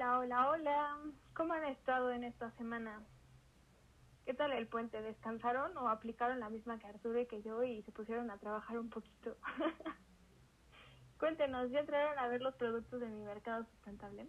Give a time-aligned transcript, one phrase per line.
[0.00, 0.98] Hola, hola, hola.
[1.34, 3.02] ¿Cómo han estado en esta semana?
[4.24, 5.02] ¿Qué tal el puente?
[5.02, 8.78] ¿Descansaron o aplicaron la misma que Arturo y que yo y se pusieron a trabajar
[8.78, 9.36] un poquito?
[11.18, 14.26] cuéntenos, ¿ya entraron a ver los productos de mi mercado sustentable?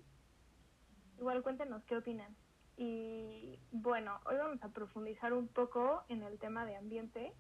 [1.17, 2.35] Igual cuéntenos qué opinan.
[2.75, 7.33] Y bueno, hoy vamos a profundizar un poco en el tema de ambiente.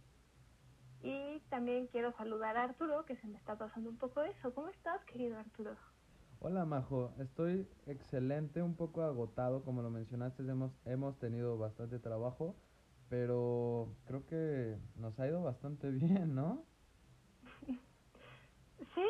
[1.01, 4.53] Y también quiero saludar a Arturo, que se me está pasando un poco eso.
[4.53, 5.75] ¿Cómo estás, querido Arturo?
[6.43, 12.55] Hola Majo, estoy excelente, un poco agotado, como lo mencionaste, hemos, hemos tenido bastante trabajo,
[13.09, 16.65] pero creo que nos ha ido bastante bien, ¿no?
[18.95, 19.05] Sí,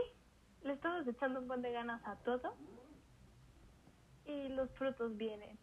[0.63, 2.54] le estamos echando un buen de ganas a todo
[4.26, 5.57] y los frutos vienen.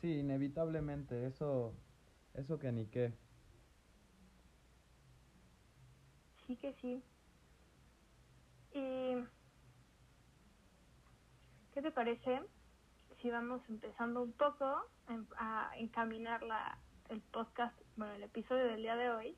[0.00, 1.72] Sí, inevitablemente, eso,
[2.34, 3.12] eso que ni qué.
[6.46, 7.02] Sí que sí.
[8.74, 9.14] Y
[11.78, 12.40] ¿Qué te parece
[13.22, 14.64] si vamos empezando un poco
[15.36, 16.76] a encaminar la,
[17.08, 19.36] el podcast, bueno, el episodio del día de hoy,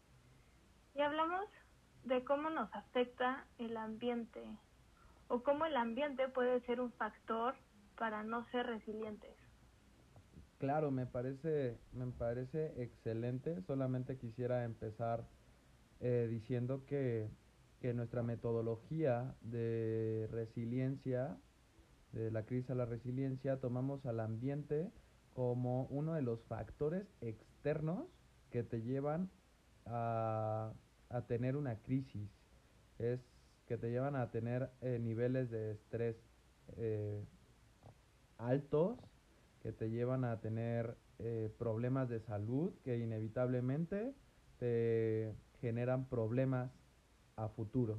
[0.95, 1.45] y hablamos
[2.05, 4.43] de cómo nos afecta el ambiente
[5.29, 7.57] o cómo el ambiente puede ser un factor
[7.99, 9.37] para no ser resilientes.
[10.57, 13.61] Claro, me parece, me parece excelente.
[13.67, 15.27] Solamente quisiera empezar
[16.01, 17.29] eh, diciendo que,
[17.83, 21.37] que nuestra metodología de resiliencia
[22.13, 24.91] de la crisis a la resiliencia, tomamos al ambiente
[25.33, 28.07] como uno de los factores externos
[28.51, 29.31] que te llevan
[29.87, 30.73] a,
[31.29, 32.29] tener una crisis.
[32.99, 33.21] Es
[33.67, 36.17] que te llevan a tener eh, niveles de estrés
[36.77, 37.25] eh,
[38.39, 38.99] altos,
[39.63, 44.15] que te llevan a tener eh, problemas de salud que inevitablemente
[44.59, 46.71] te generan problemas
[47.37, 47.99] a futuro.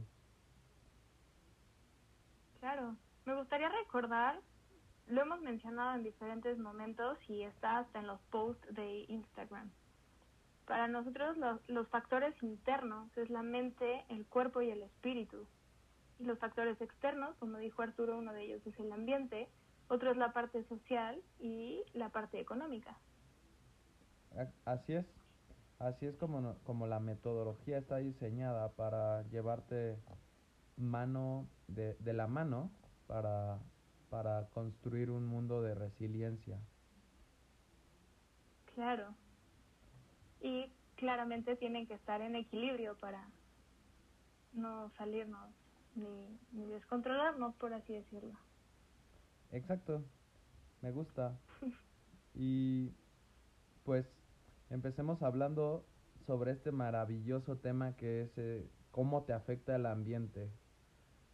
[2.60, 4.40] Claro, me gustaría recordar,
[5.08, 9.72] lo hemos mencionado en diferentes momentos y está hasta en los posts de Instagram.
[10.66, 15.46] Para nosotros los, los factores internos es la mente, el cuerpo y el espíritu.
[16.20, 19.50] Y los factores externos, como dijo Arturo, uno de ellos es el ambiente,
[19.90, 22.98] otro es la parte social y la parte económica.
[24.64, 25.06] Así es,
[25.80, 29.98] así es como, como la metodología está diseñada para llevarte
[30.78, 32.72] mano de, de la mano
[33.12, 33.60] para,
[34.10, 36.58] para construir un mundo de resiliencia.
[38.74, 39.14] Claro.
[40.40, 43.28] Y claramente tienen que estar en equilibrio para
[44.54, 45.50] no salirnos
[45.96, 48.34] ni, ni descontrolarnos, por así decirlo.
[49.52, 50.06] Exacto,
[50.82, 51.38] me gusta.
[52.34, 52.94] y
[53.84, 54.08] pues
[54.70, 55.86] empecemos hablando
[56.28, 60.50] sobre este maravilloso tema que es eh, cómo te afecta el ambiente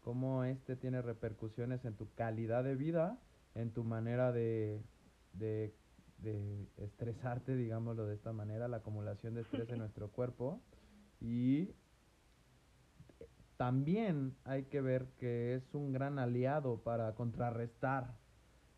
[0.07, 3.19] cómo este tiene repercusiones en tu calidad de vida,
[3.55, 4.81] en tu manera de,
[5.33, 5.75] de,
[6.77, 10.61] estresarte, digámoslo de esta manera, la acumulación de estrés en nuestro cuerpo.
[11.19, 11.73] Y
[13.57, 18.15] también hay que ver que es un gran aliado para contrarrestar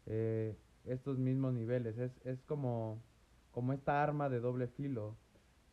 [0.07, 1.95] eh, estos mismos niveles.
[1.99, 3.03] Es, es como,
[3.51, 5.15] como esta arma de doble filo.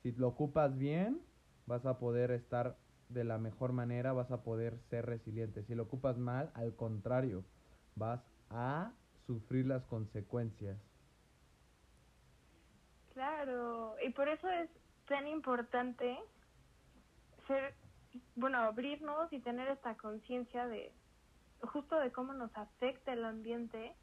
[0.02, 1.22] Si lo ocupas bien,
[1.64, 2.76] vas a poder estar
[3.08, 5.62] de la mejor manera vas a poder ser resiliente.
[5.64, 7.44] Si lo ocupas mal, al contrario,
[7.94, 8.92] vas a
[9.26, 10.78] sufrir las consecuencias.
[13.14, 14.68] Claro, y por eso es
[15.08, 16.18] tan importante
[17.46, 17.74] ser,
[18.34, 20.92] bueno, abrirnos y tener esta conciencia de
[21.62, 23.94] justo de cómo nos afecta el ambiente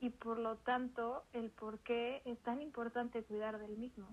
[0.00, 4.08] y por lo tanto el por qué es tan importante cuidar del mismo.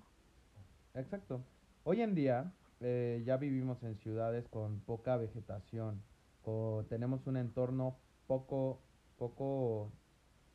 [0.93, 1.41] Exacto.
[1.83, 6.01] Hoy en día eh, ya vivimos en ciudades con poca vegetación,
[6.43, 7.97] o tenemos un entorno
[8.27, 8.81] poco,
[9.17, 9.91] poco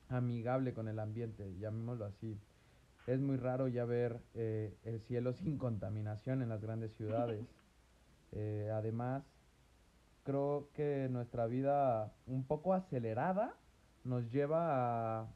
[0.09, 2.39] amigable con el ambiente, llamémoslo así.
[3.07, 7.45] Es muy raro ya ver eh, el cielo sin contaminación en las grandes ciudades.
[8.33, 9.25] Eh, además,
[10.23, 13.57] creo que nuestra vida un poco acelerada
[14.05, 15.27] nos lleva a,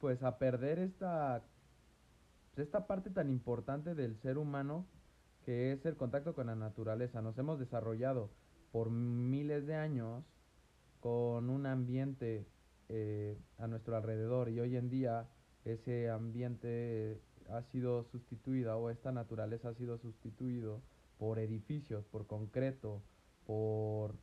[0.00, 1.44] pues, a perder esta,
[2.56, 4.86] esta parte tan importante del ser humano
[5.44, 7.22] que es el contacto con la naturaleza.
[7.22, 8.30] Nos hemos desarrollado
[8.70, 10.24] por miles de años
[11.00, 12.46] con un ambiente
[12.88, 15.28] eh, a nuestro alrededor y hoy en día
[15.64, 20.80] ese ambiente ha sido sustituido o esta naturaleza ha sido sustituido
[21.18, 23.02] por edificios, por concreto,
[23.46, 24.14] por,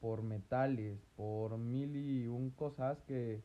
[0.00, 3.42] por metales, por mil y un cosas que,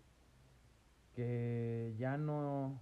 [1.15, 2.81] que ya no,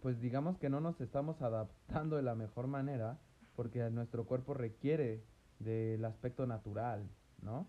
[0.00, 3.18] pues digamos que no nos estamos adaptando de la mejor manera
[3.60, 5.20] porque nuestro cuerpo requiere
[5.58, 7.06] del aspecto natural,
[7.42, 7.66] ¿no?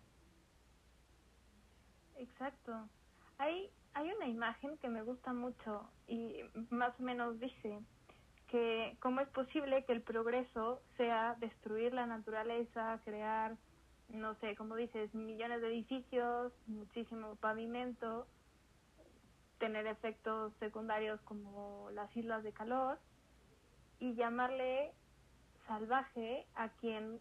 [2.16, 2.88] Exacto.
[3.38, 7.82] Hay hay una imagen que me gusta mucho y más o menos dice
[8.48, 13.58] que cómo es posible que el progreso sea destruir la naturaleza, crear,
[14.08, 18.28] no sé, como dices, millones de edificios, muchísimo pavimento,
[19.60, 22.98] tener efectos secundarios como las islas de calor
[24.00, 24.94] y llamarle
[25.68, 27.20] salvaje a quien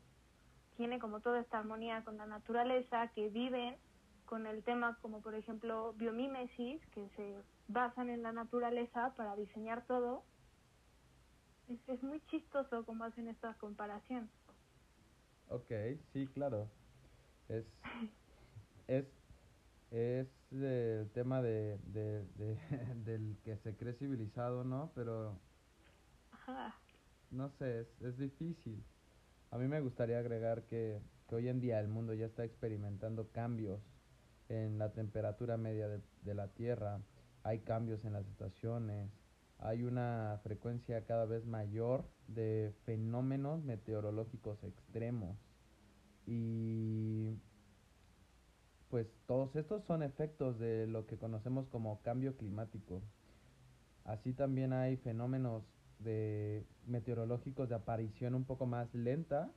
[0.76, 3.76] tiene como toda esta armonía con la naturaleza, que viven
[4.24, 7.36] con el tema como por ejemplo biomímesis, que se
[7.68, 10.22] basan en la naturaleza para diseñar todo.
[11.68, 14.30] Es, es muy chistoso cómo hacen esta comparación.
[15.48, 15.70] Ok,
[16.12, 16.68] sí, claro.
[17.48, 17.64] Es,
[18.88, 19.04] es,
[19.90, 22.56] es el tema de, de, de,
[23.04, 24.90] del que se cree civilizado, ¿no?
[24.94, 25.34] Pero
[26.32, 26.74] Ajá.
[27.30, 28.82] No sé, es, es difícil.
[29.50, 33.30] A mí me gustaría agregar que, que hoy en día el mundo ya está experimentando
[33.32, 33.80] cambios
[34.48, 37.00] en la temperatura media de, de la Tierra,
[37.42, 39.10] hay cambios en las estaciones,
[39.58, 45.36] hay una frecuencia cada vez mayor de fenómenos meteorológicos extremos.
[46.26, 47.36] Y
[48.88, 53.02] pues todos estos son efectos de lo que conocemos como cambio climático.
[54.04, 55.62] Así también hay fenómenos
[56.00, 59.50] de meteorológicos de aparición un poco más lenta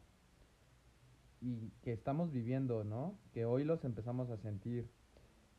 [1.42, 3.18] y que estamos viviendo, ¿no?
[3.34, 4.90] Que hoy los empezamos a sentir.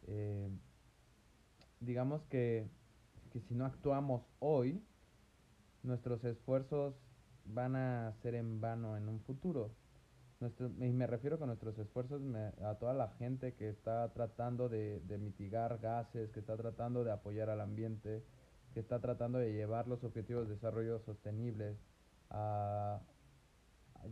[0.06, 0.48] Eh,
[1.80, 2.68] digamos que,
[3.32, 4.82] que si no actuamos hoy,
[5.82, 6.94] nuestros esfuerzos
[7.44, 9.70] van a ser en vano en un futuro.
[10.40, 12.20] Nuestro, y me refiero con nuestros esfuerzos
[12.62, 17.12] a toda la gente que está tratando de, de mitigar gases, que está tratando de
[17.12, 18.24] apoyar al ambiente,
[18.74, 21.78] que está tratando de llevar los objetivos de desarrollo sostenibles
[22.28, 23.00] a,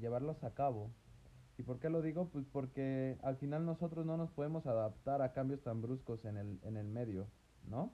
[0.00, 0.90] llevarlos a cabo.
[1.58, 2.28] ¿Y por qué lo digo?
[2.28, 6.60] Pues porque al final nosotros no nos podemos adaptar a cambios tan bruscos en el,
[6.62, 7.26] en el medio,
[7.68, 7.92] ¿no?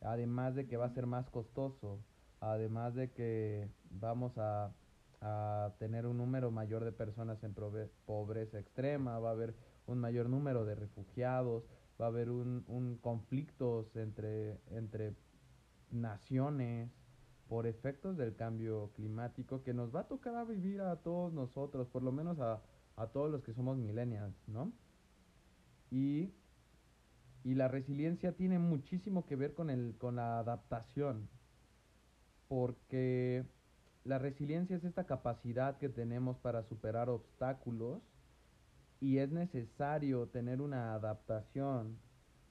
[0.00, 2.00] Además de que va a ser más costoso,
[2.40, 4.72] además de que vamos a,
[5.20, 9.54] a tener un número mayor de personas en pobreza extrema, va a haber
[9.86, 11.64] un mayor número de refugiados,
[12.00, 15.14] va a haber un, un conflictos entre, entre
[15.92, 16.90] naciones
[17.48, 21.88] por efectos del cambio climático que nos va a tocar a vivir a todos nosotros,
[21.88, 22.62] por lo menos a,
[22.96, 24.72] a todos los que somos millennials, ¿no?
[25.90, 26.32] Y,
[27.44, 31.28] y la resiliencia tiene muchísimo que ver con, el, con la adaptación,
[32.48, 33.44] porque
[34.04, 38.02] la resiliencia es esta capacidad que tenemos para superar obstáculos
[39.00, 41.98] y es necesario tener una adaptación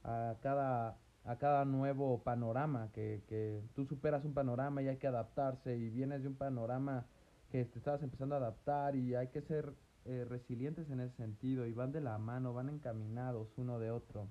[0.04, 5.06] a cada, a cada nuevo panorama, que, que tú superas un panorama y hay que
[5.06, 7.06] adaptarse y vienes de un panorama
[7.50, 9.74] que te estabas empezando a adaptar y hay que ser
[10.04, 14.26] eh, resilientes en ese sentido y van de la mano, van encaminados uno de otro.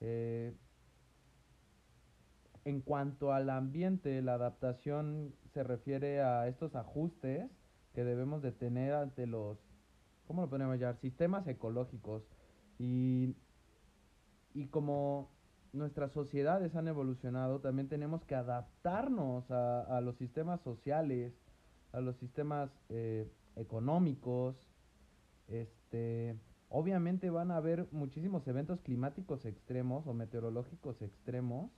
[0.00, 0.54] Eh,
[2.64, 7.50] en cuanto al ambiente, la adaptación se refiere a estos ajustes
[7.94, 9.56] que debemos de tener ante los,
[10.26, 10.98] ¿cómo lo podemos llamar?
[11.00, 12.22] Sistemas ecológicos.
[12.78, 13.34] Y,
[14.52, 15.30] y como
[15.72, 21.32] nuestras sociedades han evolucionado, también tenemos que adaptarnos a, a los sistemas sociales,
[21.92, 24.56] a los sistemas eh, económicos.
[25.48, 26.36] Este,
[26.68, 31.70] obviamente van a haber muchísimos eventos climáticos extremos o meteorológicos extremos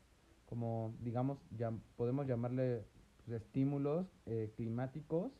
[0.47, 2.85] como digamos llam- podemos llamarle
[3.25, 5.31] pues, estímulos eh, climáticos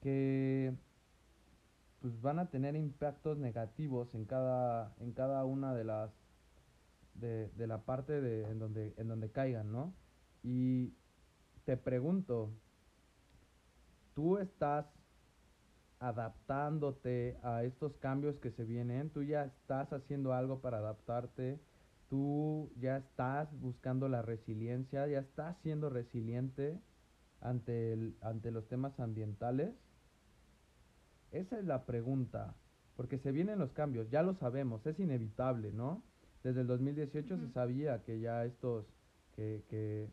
[0.00, 0.72] que
[2.00, 6.12] pues van a tener impactos negativos en cada en cada una de las
[7.14, 9.94] de, de la parte de en donde en donde caigan no
[10.42, 10.94] y
[11.64, 12.50] te pregunto
[14.14, 14.86] tú estás
[15.98, 21.60] adaptándote a estos cambios que se vienen tú ya estás haciendo algo para adaptarte
[22.12, 26.78] tú ya estás buscando la resiliencia, ya estás siendo resiliente
[27.40, 29.74] ante, el, ante los temas ambientales?
[31.30, 32.54] Esa es la pregunta,
[32.96, 36.02] porque se vienen los cambios, ya lo sabemos, es inevitable, ¿no?
[36.42, 38.86] Desde el 2018 se sabía que ya estos,
[39.36, 40.08] que, que,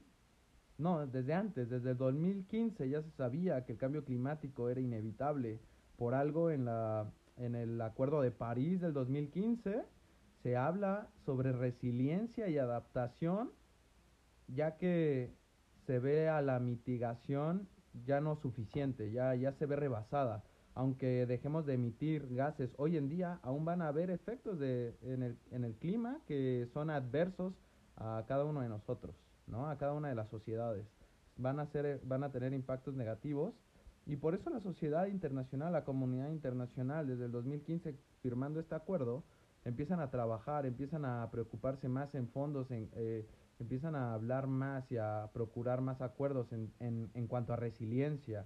[0.77, 5.59] no, desde antes, desde el 2015 ya se sabía que el cambio climático era inevitable.
[5.97, 9.83] Por algo en la, en el Acuerdo de París del 2015
[10.43, 13.51] se habla sobre resiliencia y adaptación,
[14.47, 15.33] ya que
[15.85, 17.67] se ve a la mitigación
[18.05, 20.43] ya no suficiente, ya, ya se ve rebasada.
[20.79, 25.23] Aunque dejemos de emitir gases hoy en día, aún van a haber efectos de, en,
[25.23, 27.53] el, en el clima que son adversos
[27.97, 29.13] a cada uno de nosotros,
[29.45, 29.69] ¿no?
[29.69, 30.85] A cada una de las sociedades.
[31.35, 33.55] Van a, ser, van a tener impactos negativos
[34.05, 39.25] y por eso la sociedad internacional, la comunidad internacional, desde el 2015 firmando este acuerdo,
[39.65, 43.27] empiezan a trabajar, empiezan a preocuparse más en fondos, en, eh,
[43.59, 48.45] empiezan a hablar más y a procurar más acuerdos en, en, en cuanto a resiliencia,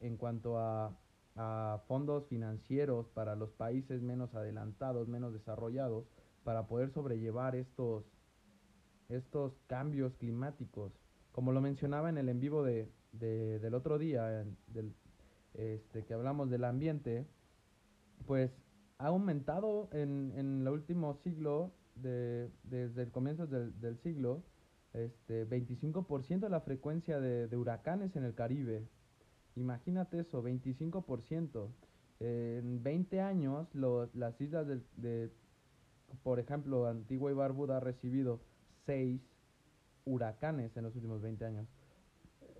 [0.00, 0.96] en cuanto a,
[1.36, 6.04] a, fondos financieros para los países menos adelantados, menos desarrollados,
[6.44, 8.04] para poder sobrellevar estos,
[9.08, 10.92] estos cambios climáticos.
[11.30, 14.94] Como lo mencionaba en el en vivo de, de del otro día, del,
[15.54, 17.26] este, que hablamos del ambiente,
[18.26, 18.50] pues
[18.98, 24.42] ha aumentado en, en el último siglo, de, desde el comienzo del, del siglo,
[24.92, 28.86] este, 25% de la frecuencia de, de, huracanes en el Caribe.
[29.56, 31.68] Imagínate eso, 25%.
[32.20, 35.30] en 20 años, lo, las islas de, de,
[36.22, 38.40] por ejemplo, Antigua y Barbuda ha recibido
[38.86, 39.20] 6
[40.04, 41.66] huracanes en los últimos 20 años.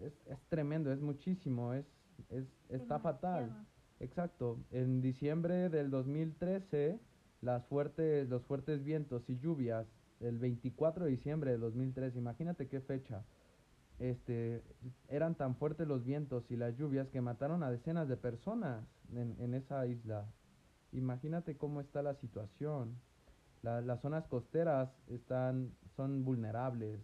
[0.00, 1.86] Es, es tremendo, es muchísimo, es,
[2.30, 3.66] es, está fatal.
[4.00, 4.58] Exacto.
[4.72, 6.98] En diciembre del 2013,
[7.40, 9.86] las fuertes, los fuertes vientos y lluvias,
[10.20, 13.24] el 24 de diciembre del 2013, imagínate qué fecha.
[14.02, 14.64] Este,
[15.06, 19.36] eran tan fuertes los vientos y las lluvias que mataron a decenas de personas en,
[19.38, 20.26] en esa isla.
[20.90, 22.98] Imagínate cómo está la situación.
[23.62, 26.98] las zonas costeras están, son vulnerables.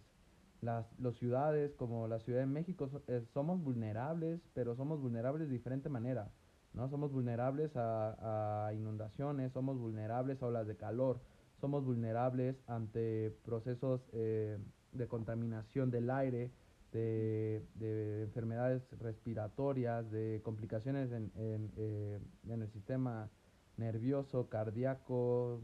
[0.59, 5.53] Las los ciudades como la Ciudad de México eh, somos vulnerables, pero somos vulnerables de
[5.53, 6.29] diferente manera.
[6.73, 6.89] ¿no?
[6.89, 11.21] Somos vulnerables a, inundaciones, somos vulnerables a olas de calor,
[11.61, 14.57] somos vulnerables ante procesos eh,
[14.91, 16.51] de contaminación del aire,
[16.91, 23.29] de, enfermedades respiratorias, de complicaciones en, eh, en, el sistema
[23.77, 25.61] nervioso, cardíaco.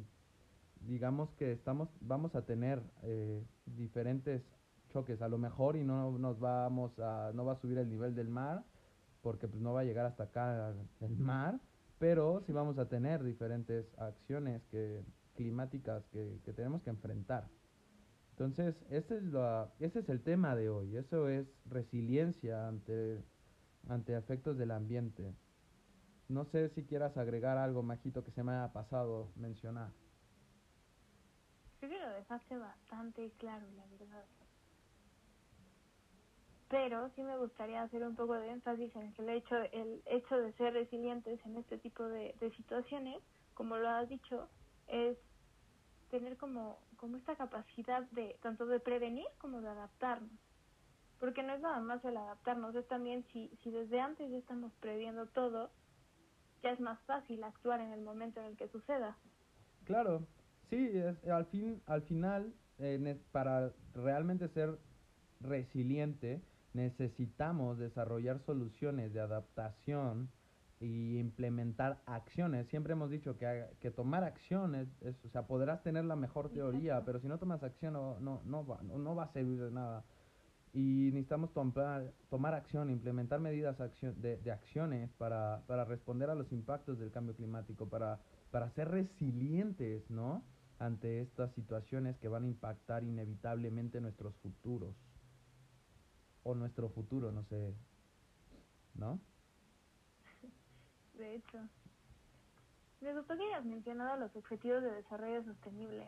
[0.81, 4.43] Digamos que estamos, vamos a tener eh, diferentes
[4.89, 8.15] choques, a lo mejor y no nos vamos a, no va a subir el nivel
[8.15, 8.63] del mar,
[9.21, 11.59] porque pues no va a llegar hasta acá el mar,
[11.97, 15.03] pero sí vamos a tener diferentes acciones que,
[15.35, 17.47] climáticas que, que tenemos que enfrentar.
[18.35, 23.23] Entonces, ese es, la, ese es el tema de hoy, eso es resiliencia ante,
[23.87, 25.33] ante efectos del ambiente.
[26.27, 29.91] No sé si quieras agregar algo, Majito, que se me haya pasado mencionar.
[31.79, 34.25] Creo que lo dejaste bastante claro, la verdad
[36.75, 40.51] pero sí me gustaría hacer un poco de énfasis en el hecho, el hecho de
[40.53, 43.21] ser resilientes en este tipo de, situaciones,
[43.53, 44.49] como lo has dicho,
[44.87, 45.17] es
[46.09, 50.31] tener como, como esta capacidad de tanto de prevenir como de adaptarnos.
[51.19, 54.73] Porque no es nada más el adaptarnos, es también si, si desde antes ya estamos
[54.79, 55.71] previendo todo,
[56.61, 59.17] ya es más fácil actuar en el momento en el que suceda.
[59.85, 60.27] Claro,
[60.69, 64.77] sí, es, al, fin, al final, eh, para realmente ser
[65.39, 66.41] resiliente,
[66.73, 70.29] necesitamos desarrollar soluciones de adaptación
[70.79, 72.67] y implementar acciones.
[72.67, 77.03] Siempre hemos dicho que, que tomar acciones, es, o sea, podrás tener la mejor teoría,
[77.05, 80.03] pero si no tomas acción no, no, no, va, no, va a servir de nada.
[80.73, 86.51] Y necesitamos tomar, tomar acción, implementar medidas de, de acciones para, para responder a los
[86.51, 88.19] impactos del cambio climático, para,
[88.51, 90.43] para ser resilientes, ¿no?
[90.77, 94.93] Ante estas situaciones que van a impactar inevitablemente nuestros futuros
[96.43, 97.73] o nuestro futuro, no sé,
[98.95, 99.21] ¿no?
[101.17, 101.59] De hecho,
[103.01, 106.05] me gustó que hayas mencionado los objetivos de desarrollo sostenible.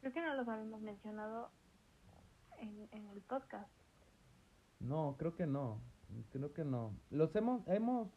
[0.00, 1.50] Creo que no los habíamos mencionado
[2.58, 3.70] en, en el podcast.
[4.80, 5.80] No, creo que no,
[6.30, 6.92] creo que no.
[7.10, 8.08] Los hemos, hemos,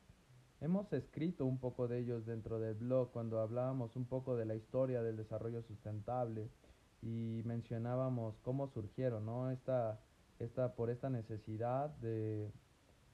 [0.59, 4.55] hemos escrito un poco de ellos dentro del blog cuando hablábamos un poco de la
[4.55, 6.49] historia del desarrollo sustentable
[7.01, 9.49] y mencionábamos cómo surgieron, ¿no?
[9.49, 9.99] Esta
[10.43, 12.51] esta, por esta necesidad de,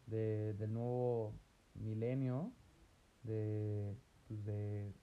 [0.08, 1.34] de del nuevo
[1.78, 2.52] milenio,
[3.24, 3.96] de,
[4.28, 4.94] pues de,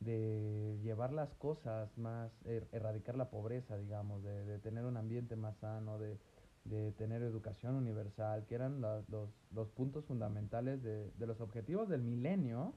[0.00, 5.36] de llevar las cosas más, er, erradicar la pobreza, digamos, de, de, tener un ambiente
[5.36, 6.18] más sano, de,
[6.64, 9.04] de tener educación universal, que eran los,
[9.50, 12.74] los puntos fundamentales de, de los objetivos del milenio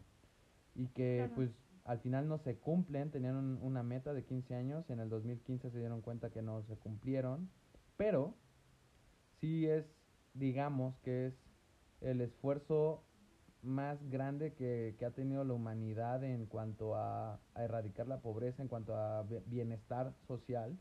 [0.75, 1.49] y que pues
[1.85, 5.71] al final no se cumplen, tenían una meta de 15 años y en el 2015
[5.71, 7.49] se dieron cuenta que no se cumplieron,
[7.97, 8.35] pero
[9.39, 9.85] sí es,
[10.33, 11.33] digamos, que es
[12.01, 13.03] el esfuerzo
[13.61, 18.67] más grande que, que ha tenido la humanidad en cuanto a, erradicar la pobreza, en
[18.67, 20.77] cuanto a bienestar social.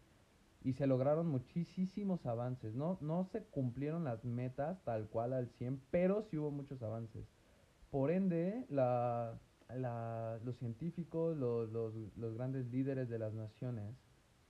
[0.63, 2.75] Y se lograron muchísimos avances.
[2.75, 7.27] No, no se cumplieron las metas tal cual al 100, pero sí hubo muchos avances.
[7.91, 9.39] Por ende, la,
[9.75, 13.95] la, los científicos, los, los, los grandes líderes de las naciones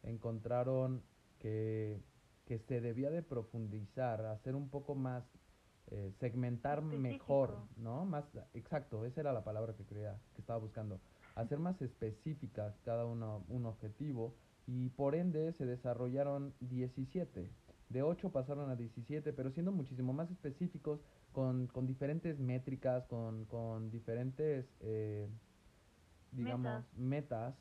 [0.03, 1.03] encontraron
[1.39, 2.01] que
[2.49, 5.23] que se debía de profundizar, hacer un poco más,
[5.90, 8.04] eh, segmentar mejor, ¿no?
[8.04, 11.00] Más, exacto, esa era la palabra que creía, que estaba buscando.
[11.35, 14.35] hacer más específicas cada uno un objetivo
[14.66, 17.50] y por ende se desarrollaron 17.
[17.88, 21.00] De 8 pasaron a 17, pero siendo muchísimo más específicos,
[21.33, 25.26] con, con diferentes métricas, con, con diferentes, eh,
[26.33, 27.54] digamos, metas,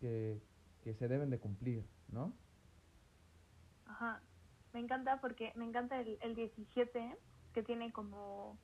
[0.00, 0.40] que,
[0.82, 2.32] que se deben de cumplir, ¿no?
[3.86, 4.20] Ajá.
[4.72, 7.16] Me encanta porque me encanta el, el 17,
[7.58, 8.56] que tiene como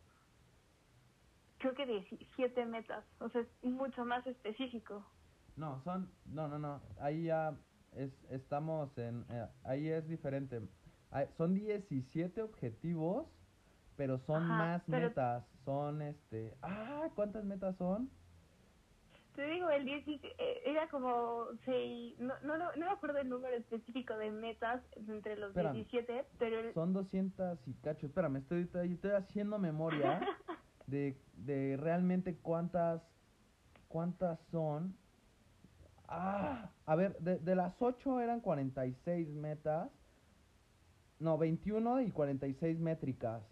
[1.58, 5.04] creo que 17 metas, o sea, es mucho más específico.
[5.56, 7.56] No, son, no, no, no, ahí ya
[7.92, 10.60] es, estamos en, eh, ahí es diferente.
[11.36, 13.26] son 17 objetivos,
[13.96, 18.10] pero son más metas, son este, ah, ¿cuántas metas son?
[19.34, 23.56] Te digo, el 10 eh, era como, seis, no, no, no, me acuerdo el número
[23.56, 26.72] específico de metas entre los 17, pero...
[26.72, 30.20] Son 200 y cacho, espérame, estoy, estoy haciendo memoria
[30.86, 33.02] de, de realmente cuántas,
[33.88, 34.96] cuántas son.
[36.06, 39.90] Ah, a ver, de, de las 8 eran 46 metas.
[41.18, 43.42] No, 21 y 46 métricas.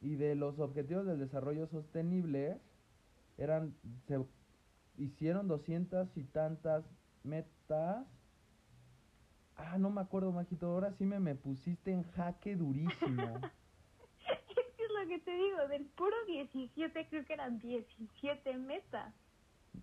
[0.00, 2.60] Y de los objetivos del desarrollo sostenible
[3.36, 3.74] eran,
[4.06, 4.18] se
[4.96, 6.84] hicieron 200 y tantas
[7.22, 8.06] metas.
[9.56, 10.66] Ah, no me acuerdo, Majito.
[10.66, 13.40] Ahora sí me, me pusiste en jaque durísimo.
[15.06, 19.14] que te digo, del puro 17 creo que eran 17 metas.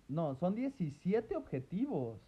[0.08, 2.20] No, son 17 objetivos.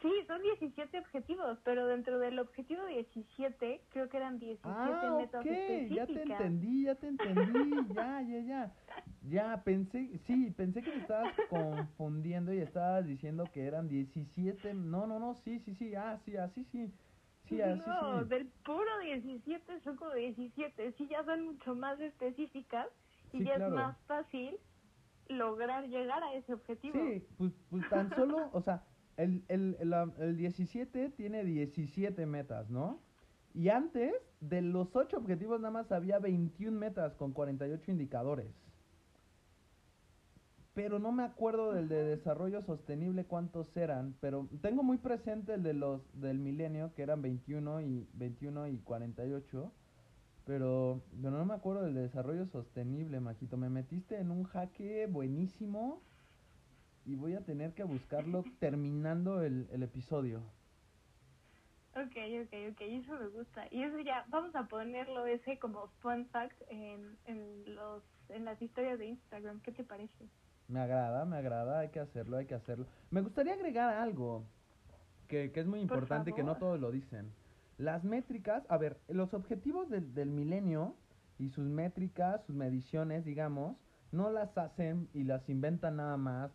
[0.00, 5.44] Sí, son 17 objetivos, pero dentro del objetivo 17 creo que eran 17 ah, metas
[5.44, 8.74] ya te entendí, ya te entendí, ya, ya, ya.
[9.28, 14.74] Ya, pensé, sí, pensé que te estabas confundiendo y estabas diciendo que eran 17.
[14.74, 16.92] No, no, no, sí, sí, sí, ah, sí, así sí
[17.60, 20.92] no, del puro 17 son como 17.
[20.92, 22.86] Sí, ya son mucho más específicas
[23.32, 24.58] y ya es más fácil
[25.28, 26.94] lograr llegar a ese objetivo.
[26.94, 28.84] Sí, pues, pues tan solo, o sea,
[29.16, 33.00] el, el, el, el 17 tiene 17 metas, ¿no?
[33.54, 38.50] Y antes, de los 8 objetivos, nada más había 21 metas con 48 indicadores
[40.74, 45.62] pero no me acuerdo del de desarrollo sostenible cuántos eran, pero tengo muy presente el
[45.62, 49.72] de los del milenio que eran 21 y 21 y 48,
[50.46, 53.56] pero, pero no me acuerdo del de desarrollo sostenible, Majito.
[53.56, 56.02] Me metiste en un jaque buenísimo
[57.04, 60.42] y voy a tener que buscarlo terminando el, el episodio.
[61.94, 63.66] Ok, ok, ok, eso me gusta.
[63.70, 68.60] Y eso ya, vamos a ponerlo ese como fun fact en, en, los, en las
[68.62, 69.60] historias de Instagram.
[69.60, 70.26] ¿Qué te parece?
[70.72, 72.86] Me agrada, me agrada, hay que hacerlo, hay que hacerlo.
[73.10, 74.46] Me gustaría agregar algo
[75.28, 77.30] que, que es muy importante que no todos lo dicen.
[77.76, 80.96] Las métricas, a ver, los objetivos del, del milenio
[81.38, 83.76] y sus métricas, sus mediciones, digamos,
[84.12, 86.50] no las hacen y las inventan nada más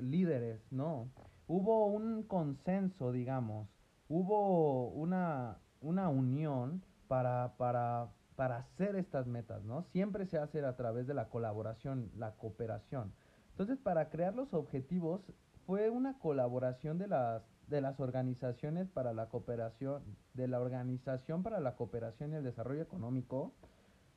[0.00, 1.08] líderes, no.
[1.48, 3.68] Hubo un consenso, digamos,
[4.08, 9.82] hubo una, una unión para, para, para hacer estas metas, ¿no?
[9.82, 13.12] Siempre se hace a través de la colaboración, la cooperación.
[13.58, 15.20] Entonces, para crear los objetivos
[15.66, 21.58] fue una colaboración de las de las organizaciones para la cooperación, de la Organización para
[21.58, 23.52] la Cooperación y el Desarrollo Económico,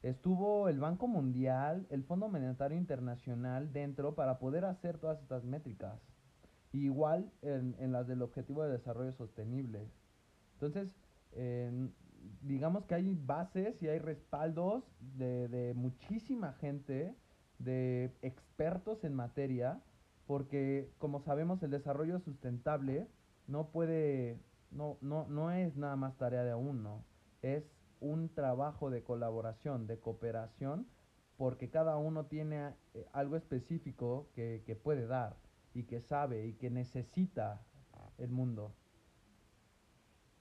[0.04, 6.00] estuvo el Banco Mundial, el Fondo Monetario Internacional dentro para poder hacer todas estas métricas.
[6.72, 9.90] igual en, en, las del Objetivo de Desarrollo Sostenible.
[10.54, 10.96] Entonces,
[12.44, 14.84] digamos que hay bases y hay respaldos
[15.18, 17.16] de, de muchísima gente
[17.64, 19.82] de expertos en materia,
[20.28, 23.08] porque como sabemos el desarrollo sustentable
[23.48, 24.40] no puede,
[24.72, 27.04] no, no, no es nada más tarea de uno,
[27.42, 27.64] es
[28.00, 30.88] un trabajo de colaboración, de cooperación,
[31.38, 35.36] porque cada uno tiene eh, algo específico que, que puede dar
[35.74, 37.62] y que sabe y que necesita
[38.18, 38.74] el mundo.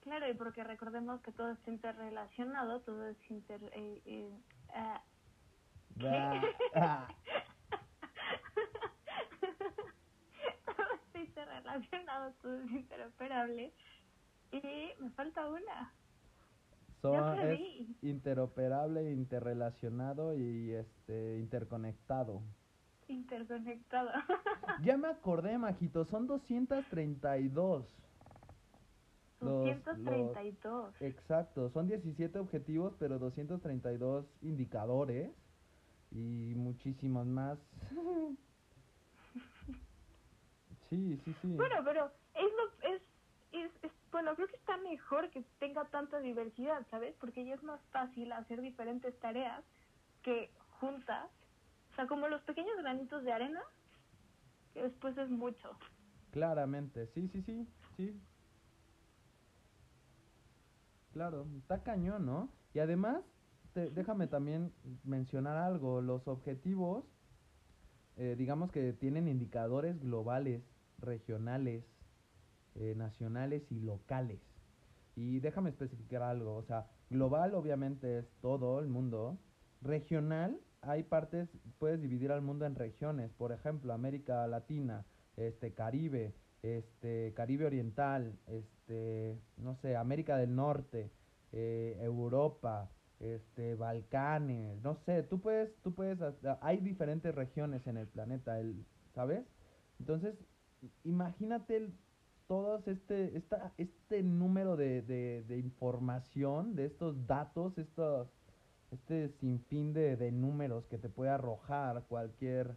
[0.01, 4.41] Claro, y porque recordemos que todo es interrelacionado, todo es inter, eh, eh,
[11.07, 13.73] Estoy interrelacionado, todo es interoperable.
[14.53, 14.63] Y
[15.01, 15.93] me falta una.
[17.03, 17.61] Son, es
[18.03, 22.43] interoperable, interrelacionado y este interconectado.
[23.09, 24.11] Interconectado.
[24.83, 27.87] ya me acordé, Majito, son 232.
[29.41, 31.01] 232.
[31.01, 35.31] exacto, son 17 objetivos, pero 232 indicadores
[36.11, 37.59] y muchísimos más.
[40.91, 41.49] sí, sí, sí.
[41.57, 43.03] Bueno, pero es lo es,
[43.53, 47.15] es, es, bueno, creo que está mejor que tenga tanta diversidad, ¿sabes?
[47.21, 49.65] Porque ya es más fácil hacer diferentes tareas
[50.23, 51.29] que juntas,
[51.93, 53.63] o sea, como los pequeños granitos de arena,
[54.75, 55.77] que después es mucho.
[56.31, 58.21] Claramente, sí, sí, sí, sí.
[61.13, 62.49] Claro, está cañón, ¿no?
[62.73, 63.25] Y además,
[63.75, 64.73] déjame también
[65.05, 67.05] mencionar algo, los objetivos,
[68.17, 70.63] eh, digamos que tienen indicadores globales,
[70.99, 71.85] regionales,
[72.75, 74.41] eh, nacionales y locales.
[75.17, 79.39] Y déjame especificar algo, o sea, global obviamente es todo el mundo,
[79.81, 85.05] regional hay partes, puedes dividir al mundo en regiones, por ejemplo, América Latina,
[85.37, 91.11] este Caribe, este Caribe Oriental, este no sé, América del Norte,
[91.53, 96.19] eh, Europa, este Balcanes, no sé, tú puedes tú puedes
[96.61, 99.45] hay diferentes regiones en el planeta, el, ¿sabes?
[99.99, 100.35] Entonces,
[101.05, 101.93] imagínate el,
[102.49, 108.29] todos este esta, este número de, de, información, de estos datos, estos
[108.91, 112.77] este sinfín de, de números que te puede arrojar cualquier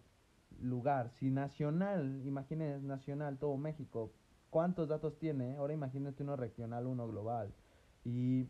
[0.62, 1.10] lugar.
[1.10, 4.12] Si nacional, imagínese nacional, todo México,
[4.49, 5.56] ¿cuántos datos tiene?
[5.56, 7.53] Ahora imagínate uno regional, uno global.
[8.06, 8.47] Y,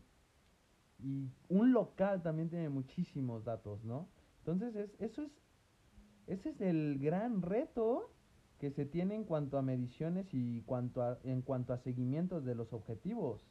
[1.04, 4.08] y un local también tiene muchísimos datos, ¿no?
[4.38, 5.30] Entonces, es, eso es,
[6.26, 8.10] ese es el gran reto
[8.58, 12.54] que se tiene en cuanto a mediciones y cuanto a, en cuanto a seguimientos de
[12.54, 13.42] los objetivos.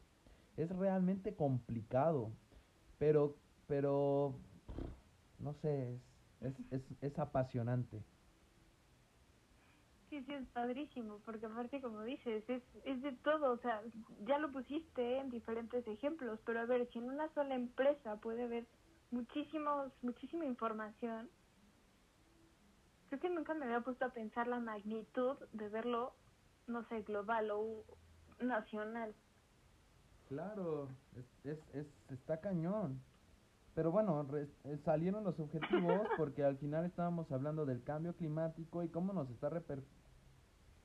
[0.57, 2.31] Es realmente complicado,
[2.97, 3.35] pero
[3.67, 4.35] pero
[5.39, 5.99] no sé,
[6.41, 8.03] es, es, es, apasionante.
[10.13, 13.81] Sí, sí, es padrísimo, porque aparte, como dices, es, es de todo, o sea,
[14.27, 18.43] ya lo pusiste en diferentes ejemplos, pero a ver, si en una sola empresa puede
[18.43, 18.67] haber
[19.09, 21.31] muchísimos, muchísima información,
[23.09, 26.13] creo que nunca me había puesto a pensar la magnitud de verlo,
[26.67, 27.83] no sé, global o
[28.39, 29.15] nacional.
[30.29, 33.01] Claro, es, es, es está cañón.
[33.73, 38.89] Pero bueno, eh, salieron los objetivos porque al final estábamos hablando del cambio climático y
[38.89, 39.49] cómo nos está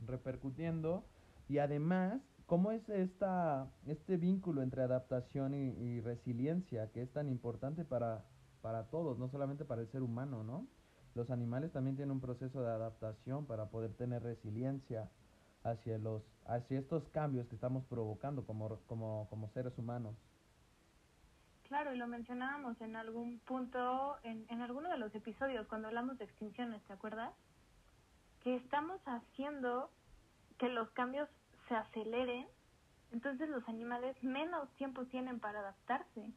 [0.06, 1.04] repercutiendo
[1.48, 7.84] y además cómo es esta, este vínculo entre adaptación y, resiliencia que es tan importante
[7.84, 8.24] para,
[8.62, 10.66] para todos, no solamente para el ser humano, ¿no?
[11.14, 15.10] Los animales también tienen un proceso de adaptación para poder tener resiliencia
[15.62, 20.14] hacia, los, hacia estos cambios que estamos provocando como, como, como seres humanos.
[21.64, 26.16] Claro, y lo mencionábamos en algún punto, en, en alguno de los episodios, cuando hablamos
[26.16, 27.34] de extinciones, ¿te acuerdas?
[28.48, 29.90] Que estamos haciendo
[30.56, 31.28] que los cambios
[31.68, 32.46] se aceleren,
[33.12, 36.32] entonces los animales menos tiempo tienen para adaptarse.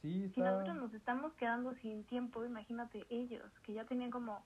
[0.00, 4.42] Sí, Si nosotros nos estamos quedando sin tiempo, imagínate ellos, que ya tenían como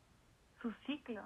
[0.61, 1.23] su ciclo.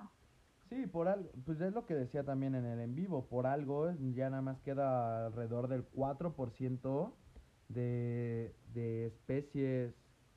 [0.68, 3.90] Sí, por algo, pues es lo que decía también en el en vivo, por algo
[4.12, 7.10] ya nada más queda alrededor del 4%
[7.70, 9.94] de, de especies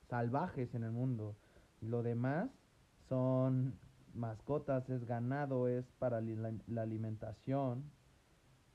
[0.08, 1.36] salvajes en el mundo.
[1.82, 2.49] Lo demás
[3.10, 3.77] son
[4.13, 7.84] mascotas, es ganado, es para la, alimentación.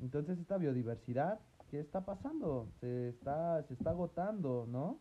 [0.01, 2.69] Entonces esta biodiversidad, ¿qué está pasando?
[2.81, 4.99] Se está, se está agotando, ¿no?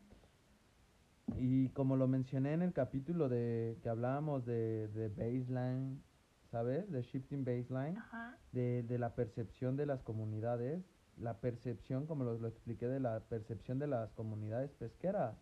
[1.38, 6.02] Y como lo mencioné en el capítulo de que hablábamos de, de baseline,
[6.52, 6.90] ¿sabes?
[6.90, 7.98] De shifting baseline,
[8.54, 10.84] de, de la percepción de las comunidades,
[11.18, 15.36] la percepción, como lo, lo, expliqué, de la percepción de las comunidades pesqueras.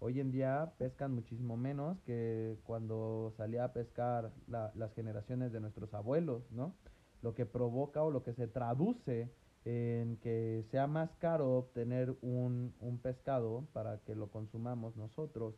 [0.00, 5.60] Hoy en día pescan muchísimo menos que cuando salía a pescar la, las generaciones de
[5.60, 6.74] nuestros abuelos, ¿no?
[7.20, 9.28] Lo que provoca o lo que se traduce
[9.64, 15.56] en que sea más caro obtener un, un pescado para que lo consumamos nosotros,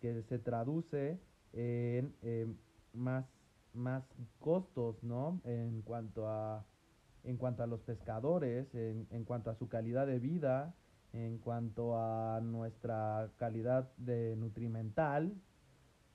[0.00, 1.20] que se traduce
[1.52, 2.52] en eh,
[2.92, 3.26] más,
[3.74, 4.02] más
[4.40, 5.40] costos, ¿no?
[5.44, 6.66] En cuanto a
[7.24, 10.74] en cuanto a los pescadores, en, en cuanto a su calidad de vida,
[11.12, 15.34] en cuanto a nuestra calidad de nutrimental,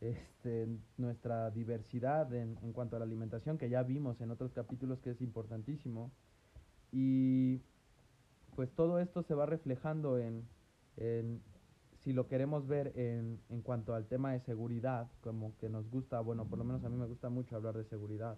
[0.02, 5.00] este, nuestra diversidad en, en, cuanto a la alimentación, que ya vimos en otros capítulos
[5.00, 6.12] que es importantísimo.
[6.92, 7.62] Y
[8.56, 10.48] pues todo esto se va reflejando en,
[10.98, 11.42] en
[12.04, 16.20] si lo queremos ver en, en cuanto al tema de seguridad, como que nos gusta,
[16.20, 18.38] bueno, por lo menos a mí me gusta mucho hablar de seguridad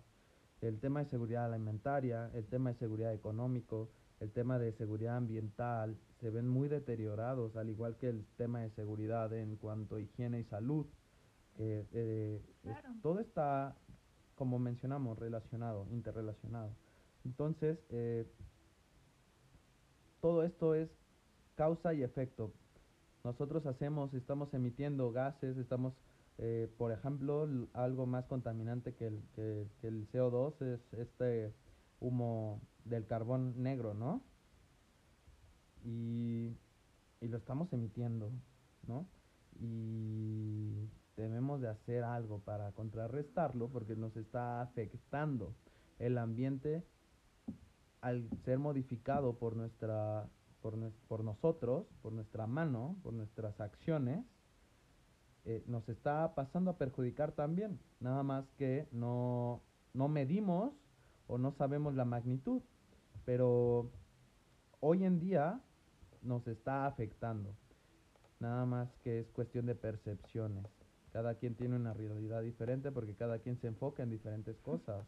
[0.62, 3.90] el tema de seguridad alimentaria, el tema de seguridad económico,
[4.20, 8.72] el tema de seguridad ambiental, se ven muy deteriorados, al igual que el tema de
[8.72, 10.88] seguridad en cuanto a higiene y salud.
[11.60, 12.42] Eh, eh,
[13.04, 13.78] todo está,
[14.34, 16.72] como mencionamos, relacionado, interrelacionado.
[17.26, 18.26] Entonces, eh,
[20.20, 20.90] todo esto es
[21.54, 22.52] causa y efecto.
[23.24, 25.94] Nosotros hacemos, estamos emitiendo gases, estamos
[26.40, 31.54] eh, por ejemplo, algo más contaminante que el, que, el CO2 es este
[32.00, 34.24] humo del carbón negro, ¿no?
[35.86, 36.58] Y,
[37.22, 38.32] y lo estamos emitiendo,
[38.88, 39.06] ¿no?
[39.60, 45.54] Y debemos de hacer algo para contrarrestarlo porque nos está afectando.
[46.00, 46.84] El ambiente
[48.02, 50.28] al ser modificado por nuestra
[50.62, 50.76] por,
[51.08, 54.26] por nosotros, por nuestra mano, por nuestras acciones,
[55.46, 57.80] eh, nos está pasando a perjudicar también.
[58.00, 59.62] Nada más que no,
[59.94, 60.74] no medimos
[61.28, 62.64] o no sabemos la magnitud.
[63.26, 63.92] Pero
[64.80, 65.62] hoy en día
[66.26, 67.56] nos está afectando.
[68.40, 70.66] Nada más que es cuestión de percepciones.
[71.12, 75.06] Cada quien tiene una realidad diferente porque cada quien se enfoca en diferentes cosas.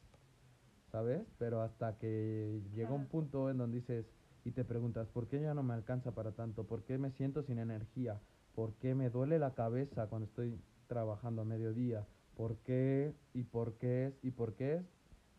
[0.92, 1.28] ¿Sabes?
[1.38, 4.06] Pero hasta que llega un punto en donde dices
[4.46, 6.66] y te preguntas, ¿por qué ya no me alcanza para tanto?
[6.66, 8.22] ¿Por qué me siento sin energía?
[8.56, 12.08] ¿Por qué me duele la cabeza cuando estoy trabajando a mediodía?
[12.38, 13.14] ¿Por qué?
[13.34, 14.14] ¿Y por qué es?
[14.24, 14.86] ¿Y por qué es?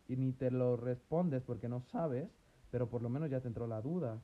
[0.08, 2.28] Y ni te lo respondes porque no sabes,
[2.70, 4.20] pero por lo menos ya te entró la duda.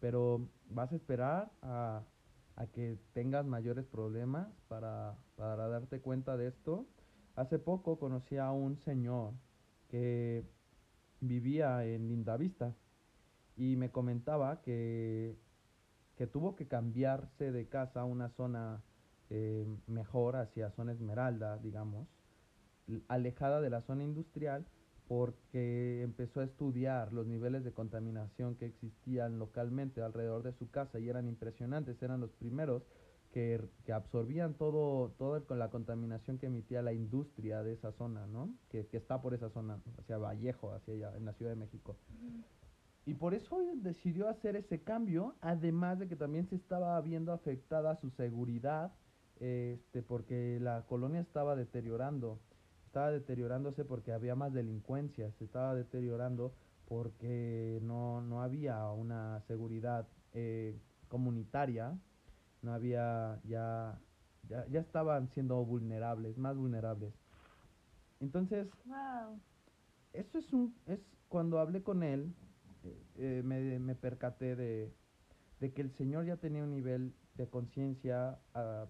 [0.00, 2.02] Pero vas a esperar a,
[2.56, 6.86] a que tengas mayores problemas para, para darte cuenta de esto.
[7.34, 9.32] Hace poco conocí a un señor
[9.88, 10.44] que
[11.20, 12.74] vivía en Lindavista
[13.56, 15.36] y me comentaba que
[16.16, 18.82] que tuvo que cambiarse de casa a una zona
[19.28, 22.08] eh, mejor, hacia zona Esmeralda, digamos,
[23.08, 24.64] alejada de la zona industrial,
[25.08, 30.98] porque empezó a estudiar los niveles de contaminación que existían localmente alrededor de su casa
[30.98, 32.82] y eran impresionantes, eran los primeros
[33.32, 38.26] que, que absorbían todo, todo con la contaminación que emitía la industria de esa zona,
[38.26, 38.50] ¿no?
[38.68, 41.96] Que, que está por esa zona, hacia Vallejo, hacia allá, en la Ciudad de México.
[43.04, 47.94] Y por eso decidió hacer ese cambio, además de que también se estaba viendo afectada
[47.96, 48.92] su seguridad,
[49.38, 52.40] este, porque la colonia estaba deteriorando,
[52.96, 56.54] estaba deteriorándose porque había más delincuencia, se estaba deteriorando
[56.88, 60.74] porque no, no había una seguridad eh,
[61.08, 61.98] comunitaria,
[62.62, 64.00] no había ya,
[64.48, 67.12] ya, ya estaban siendo vulnerables, más vulnerables.
[68.20, 68.66] Entonces,
[70.14, 72.32] eso es un, es cuando hablé con él,
[73.18, 74.90] eh, me, me, percaté de,
[75.60, 78.86] de, que el Señor ya tenía un nivel de conciencia a,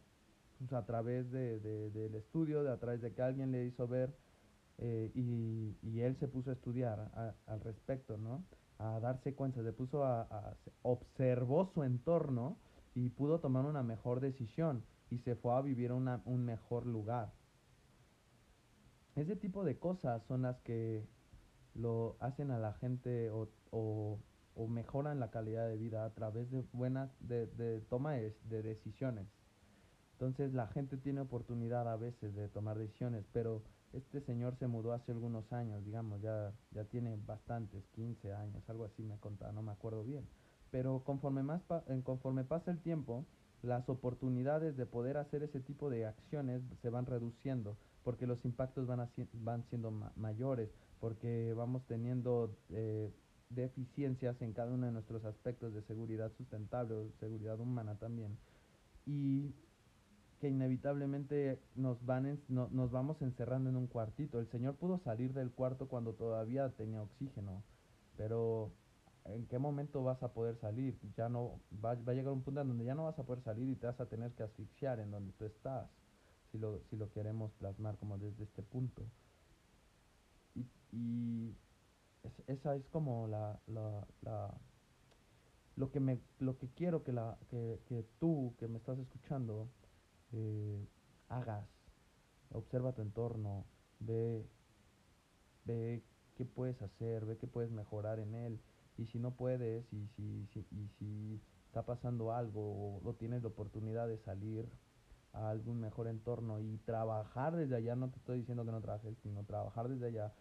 [0.59, 3.87] pues a través de, de, del estudio, de a través de que alguien le hizo
[3.87, 4.15] ver
[4.79, 7.11] eh, y, y, él se puso a estudiar
[7.47, 8.45] al respecto, ¿no?
[8.79, 12.59] A darse cuenta, se puso a, a, observó su entorno
[12.95, 17.33] y pudo tomar una mejor decisión y se fue a vivir una, un mejor lugar.
[19.15, 21.07] Ese tipo de cosas son las que
[21.75, 24.19] lo hacen a la gente o, o,
[24.55, 29.27] o mejoran la calidad de vida a través de buenas, de, de toma de, decisiones.
[30.17, 34.95] Entonces la gente tiene oportunidad a veces de tomar decisiones, pero este señor se mudó
[34.95, 39.63] hace algunos años, digamos, ya, ya tiene bastantes, 15 años, algo así me contaba, no
[39.63, 40.27] me acuerdo bien.
[40.71, 43.27] Pero conforme, más pa conforme pasa el tiempo,
[43.63, 48.87] las oportunidades de poder hacer ese tipo de acciones se van reduciendo porque los impactos
[48.87, 53.13] van, van siendo ma mayores, porque vamos teniendo eh,
[53.51, 58.39] deficiencias en cada uno de nuestros aspectos de seguridad sustentable o seguridad humana también.
[59.07, 59.53] Y
[60.39, 64.39] que inevitablemente nos, van no, nos vamos encerrando en un cuartito.
[64.39, 67.63] El Señor pudo salir del cuarto cuando todavía tenía oxígeno,
[68.17, 68.73] pero
[69.25, 70.99] ¿en qué momento vas a poder salir?
[71.17, 73.43] Ya no va, va, a llegar un punto en donde ya no vas a poder
[73.43, 75.89] salir y te vas a tener que asfixiar en donde tú estás,
[76.51, 79.03] si lo, si lo queremos plasmar como desde este punto.
[80.55, 81.57] Y, y
[82.47, 84.55] esa es como la, la, la,
[85.77, 89.69] lo que me lo que quiero que la que, que tú que me estás escuchando
[90.33, 90.89] eh,
[91.29, 91.69] hagas
[92.53, 93.65] observa tu entorno
[94.01, 94.47] ve
[95.65, 96.03] ve
[96.37, 98.61] qué puedes hacer ve qué puedes mejorar en él
[98.97, 103.49] y si no puedes y si, si y si está pasando algo o, tienes la
[103.49, 104.69] oportunidad de salir
[105.33, 109.17] a algún mejor entorno y trabajar desde allá no te estoy diciendo que no trabajes
[109.23, 110.33] sino trabajar desde allá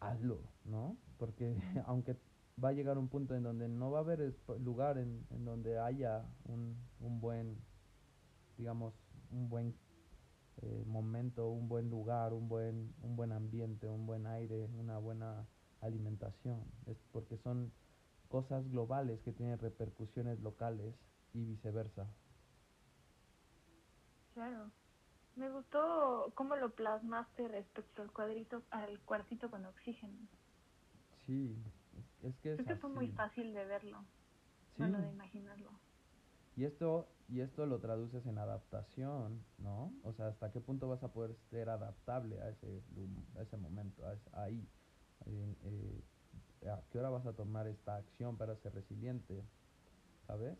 [0.00, 0.96] hazlo, ¿no?
[1.18, 2.16] Porque aunque
[2.62, 5.78] va a llegar un punto en donde no va a haber lugar en, en donde
[5.78, 7.56] haya un, un, buen,
[8.58, 8.94] digamos,
[9.30, 9.74] un buen
[10.62, 15.46] eh, momento, un buen lugar, un buen, un buen ambiente, un buen aire, una buena
[15.80, 16.64] alimentación.
[16.86, 17.72] Es porque son
[18.28, 20.94] cosas globales que tienen repercusiones locales
[21.32, 22.06] y viceversa.
[24.34, 24.70] Claro.
[25.36, 30.18] Me gustó cómo lo plasmaste respecto al cuadrito, al cuartito con oxígeno.
[31.26, 31.56] Sí,
[32.22, 34.04] es, que es Creo que fue muy fácil de verlo,
[34.76, 34.78] sí.
[34.78, 35.70] bueno, de imaginarlo.
[36.58, 39.92] Y esto, y esto lo traduces en adaptación, ¿no?
[40.02, 42.82] O sea, ¿hasta qué punto vas a poder ser adaptable a ese,
[43.36, 44.68] a ese momento, a ese, ahí?
[45.26, 49.44] Eh, eh, ¿A qué hora vas a tomar esta acción para ser resiliente?
[50.26, 50.58] ¿Sabes?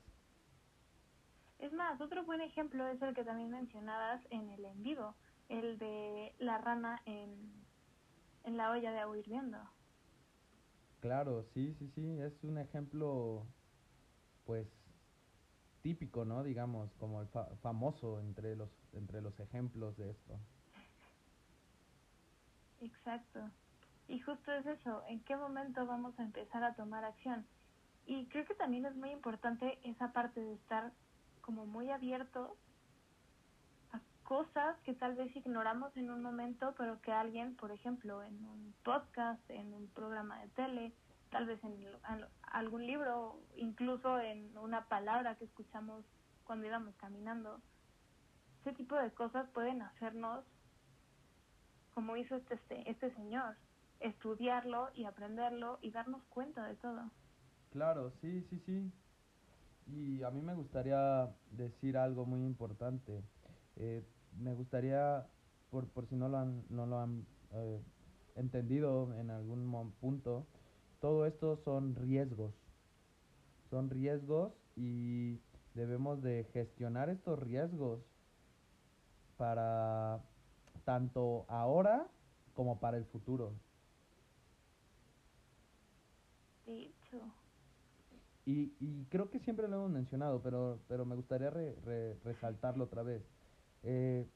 [1.59, 5.15] Es más, otro buen ejemplo es el que también mencionabas en el en vivo,
[5.49, 7.67] el de la rana en,
[8.45, 9.59] en la olla de agua hirviendo.
[11.01, 13.47] Claro, sí, sí, sí, es un ejemplo,
[14.45, 14.69] pues,
[15.83, 16.43] típico, ¿no?
[16.43, 20.39] Digamos, como el fa- famoso entre los, entre los ejemplos de esto.
[22.81, 23.41] Exacto.
[24.09, 27.47] Y justo es eso, ¿en qué momento vamos a empezar a tomar acción?
[28.07, 30.93] Y creo que también es muy importante esa parte de estar
[31.43, 32.53] como muy abiertos
[33.93, 38.35] a cosas que tal vez ignoramos en un momento, pero que alguien, por ejemplo, en
[38.45, 40.93] un podcast, en un programa de tele,
[41.31, 46.05] tal vez en al- algún libro, incluso en una palabra que escuchamos
[46.45, 47.61] cuando íbamos caminando,
[48.63, 50.45] ese tipo de cosas pueden hacernos
[51.95, 53.57] como hizo este, este, este señor,
[54.01, 57.11] estudiarlo y aprenderlo y darnos cuenta de todo.
[57.73, 58.93] Claro, sí, sí, sí.
[59.87, 63.23] Y a mí me gustaría decir algo muy importante.
[63.77, 64.03] Eh,
[64.41, 65.27] me gustaría,
[65.71, 67.81] por, por si no lo han, no lo han eh,
[68.37, 70.47] entendido en algún punto,
[71.01, 72.55] todo esto son riesgos.
[73.71, 75.39] Son riesgos y
[75.75, 78.01] debemos de gestionar estos riesgos
[79.37, 80.21] para
[80.85, 82.09] tanto ahora
[82.55, 83.53] como para el futuro.
[86.65, 87.35] De hecho,
[88.45, 92.85] Y, y creo que siempre lo hemos mencionado, pero, pero me gustaría re- re- resaltarlo
[92.85, 93.23] otra vez.
[93.83, 94.27] Eh,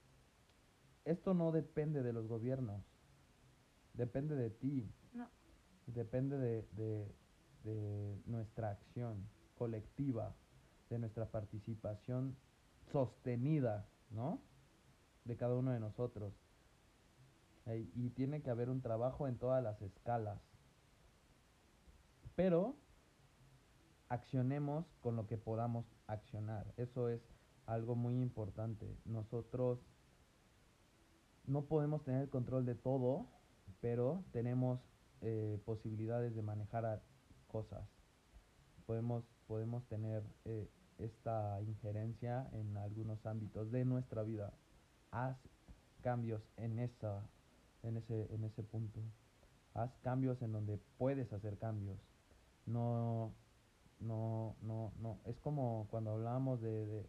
[1.04, 2.82] esto no depende de los gobiernos,
[3.94, 4.94] depende de ti,
[5.86, 7.14] depende de, de,
[7.64, 10.34] de nuestra acción colectiva,
[10.90, 12.36] de nuestra participación
[12.90, 14.40] sostenida, ¿no?
[15.24, 16.32] De cada uno de nosotros.
[17.94, 20.40] Y tiene que haber un trabajo en todas las escalas.
[22.34, 22.74] Pero
[24.08, 26.72] accionemos con lo que podamos accionar.
[26.76, 27.22] Eso es
[27.66, 28.98] algo muy importante.
[29.04, 29.78] Nosotros
[31.46, 33.26] no podemos tener el control de todo,
[33.80, 34.80] pero tenemos
[35.22, 37.02] eh, posibilidades de manejar
[37.48, 37.88] cosas.
[38.86, 44.52] Podemos, podemos tener eh, esta injerencia en algunos ámbitos de nuestra vida.
[45.10, 45.36] Haz
[46.02, 47.22] cambios en esa,
[47.82, 49.00] en ese, en ese punto.
[49.74, 51.98] Haz cambios en donde puedes hacer cambios.
[52.66, 53.32] No,
[54.00, 55.18] no, no, no.
[55.24, 57.06] Es como cuando hablábamos de, de,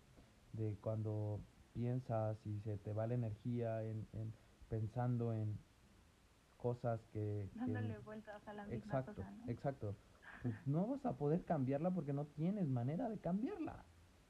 [0.53, 1.39] de cuando
[1.73, 4.33] piensas y se te va la energía en, en
[4.69, 5.57] pensando en
[6.63, 9.45] cosas que, que- dándole vueltas a la misma exacto, cosa, ¿no?
[9.51, 9.95] exacto.
[10.41, 13.85] Pues no vas a poder cambiarla porque no tienes manera de cambiarla,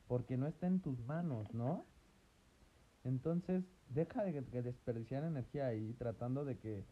[0.07, 1.85] porque no está en tus manos, ¿no?
[3.03, 6.85] Entonces, deja de, de desperdiciar energía ahí tratando de que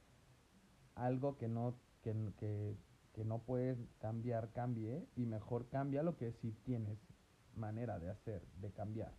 [0.95, 2.75] algo que no que, que,
[3.13, 6.97] que no puedes cambiar cambie y mejor cambia lo que sí tienes
[7.55, 9.13] manera de hacer, de cambiar.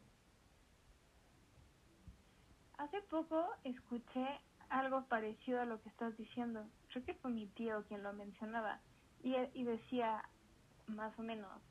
[2.78, 4.26] Hace poco escuché
[4.72, 6.70] algo parecido a lo que estás diciendo.
[6.88, 8.82] Creo que fue mi tío quien lo mencionaba.
[9.20, 10.22] Y, y decía,
[10.88, 11.62] más o menos,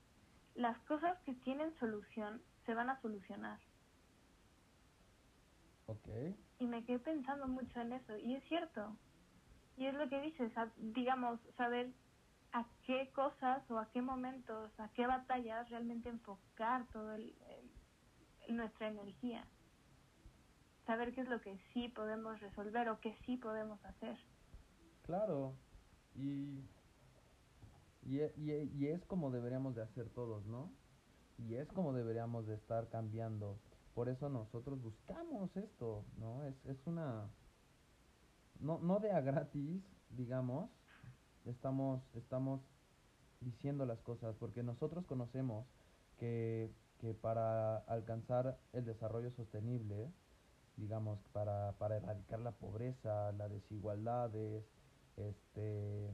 [0.56, 3.60] las cosas que tienen solución se van a solucionar.
[5.88, 6.10] ¿Ok?
[6.60, 8.18] Y me quedé pensando mucho en eso.
[8.18, 9.00] Y es cierto.
[9.78, 11.94] Y es lo que dices, digamos, saber
[12.54, 17.38] a qué cosas o a qué momentos, a qué batallas realmente enfocar todo el,
[18.48, 19.48] el- nuestra energía.
[20.86, 24.18] Saber qué es lo que sí podemos resolver o qué sí podemos hacer.
[25.06, 25.54] Claro.
[26.16, 26.60] Y,
[28.04, 30.70] y, e- y e- y es como deberíamos de hacer todos, ¿no?
[31.38, 33.56] Y es como deberíamos de estar cambiando.
[33.96, 36.44] Por eso nosotros buscamos esto, ¿no?
[36.46, 37.28] Es, es una...
[38.60, 39.82] No, no de a gratis,
[40.18, 40.70] digamos.
[41.46, 42.62] Estamos, estamos
[43.42, 45.66] diciendo las cosas porque nosotros conocemos
[46.20, 50.08] que, que para alcanzar el desarrollo sostenible,
[50.82, 54.66] digamos, para, para erradicar la pobreza, las desigualdades,
[55.16, 56.12] este,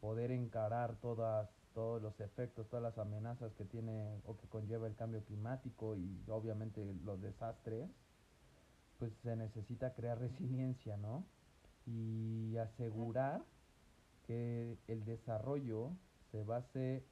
[0.00, 4.96] poder encarar todas, todos los efectos, todas las amenazas que tiene o que conlleva el
[4.96, 7.90] cambio climático y obviamente los desastres,
[8.98, 11.24] pues se necesita crear resiliencia, ¿no?
[11.86, 13.44] Y asegurar
[14.26, 15.92] que el desarrollo
[16.30, 17.04] se base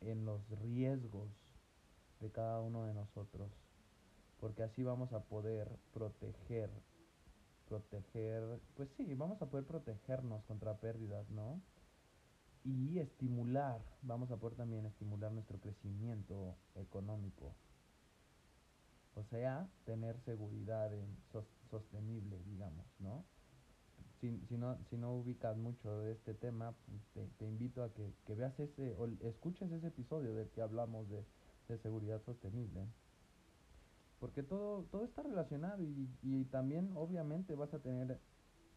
[0.00, 1.30] en los riesgos
[2.20, 3.50] de cada uno de nosotros,
[4.40, 6.70] porque así vamos a poder proteger,
[7.68, 8.42] proteger,
[8.76, 11.60] pues sí, vamos a poder protegernos contra pérdidas, ¿no?
[12.64, 17.52] Y estimular, vamos a poder también estimular nuestro crecimiento económico.
[19.14, 23.24] O sea, tener seguridad en sos- sostenible, digamos, ¿no?
[24.20, 26.74] Si, si no si no ubicas mucho de este tema,
[27.14, 31.08] te, te invito a que, que veas ese o escuches ese episodio del que hablamos
[31.10, 31.24] de,
[31.68, 32.86] de seguridad sostenible.
[34.18, 38.20] Porque todo, todo está relacionado y, y también obviamente vas a tener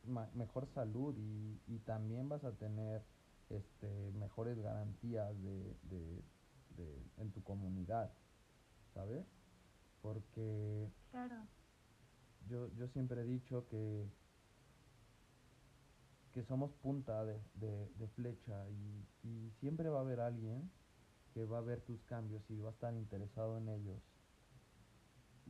[0.03, 3.07] ma- mejor salud y, y también vas a tener
[3.49, 6.23] este, mejores garantías de, de,
[6.69, 8.17] de, en tu comunidad,
[8.93, 9.25] ¿sabes?
[10.01, 11.47] Porque Claro.
[12.47, 14.11] yo, yo siempre he dicho que,
[16.33, 20.71] que somos punta de, de, de flecha y, y siempre va a haber alguien
[21.33, 24.10] que va a ver tus cambios y va a estar interesado en ellos.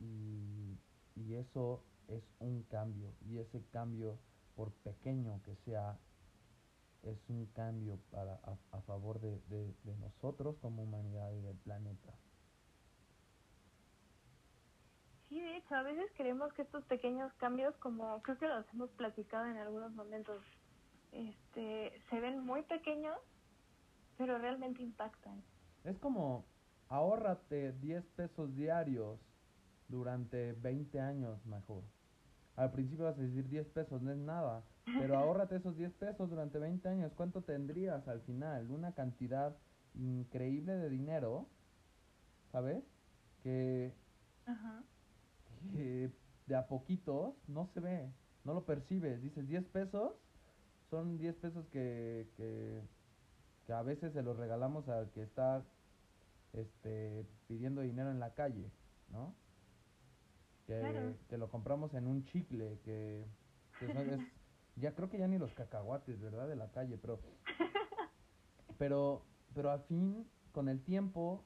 [0.02, 0.78] Y,
[1.14, 3.14] y eso es un cambio.
[3.20, 4.18] Y ese cambio,
[4.56, 5.98] por pequeño que sea,
[7.02, 11.56] es un cambio para, a, a favor de, de, de nosotros como humanidad y del
[11.58, 12.12] planeta.
[15.28, 18.90] Sí, de hecho, a veces creemos que estos pequeños cambios, como creo que los hemos
[18.90, 20.42] platicado en algunos momentos,
[21.12, 23.18] este, se ven muy pequeños,
[24.18, 25.42] pero realmente impactan.
[25.84, 26.44] Es como,
[26.88, 29.18] ahórrate 10 pesos diarios
[29.92, 31.84] durante 20 años mejor.
[32.56, 34.64] Al principio vas a decir 10 pesos, no es nada,
[34.98, 37.12] pero ahórrate esos 10 pesos durante 20 años.
[37.14, 38.70] ¿Cuánto tendrías al final?
[38.70, 39.56] Una cantidad
[39.94, 41.46] increíble de dinero,
[42.50, 42.82] ¿sabes?
[43.42, 43.92] Que,
[44.46, 44.82] Ajá.
[45.72, 46.10] que
[46.46, 48.10] de a poquitos no se ve,
[48.44, 49.22] no lo percibes.
[49.22, 50.12] Dices 10 pesos,
[50.90, 52.82] son 10 pesos que, que,
[53.66, 55.62] que a veces se los regalamos al que está
[56.52, 58.70] este, pidiendo dinero en la calle,
[59.10, 59.34] ¿no?
[60.80, 61.38] Que, Claro.
[61.38, 63.26] lo compramos en un chicle, que,
[63.78, 64.20] que son- es-
[64.76, 66.48] ya creo que ya ni los cacahuates, ¿verdad?
[66.48, 67.20] De la calle, pero,
[68.78, 69.22] pero,
[69.54, 71.44] pero al fin, con el tiempo,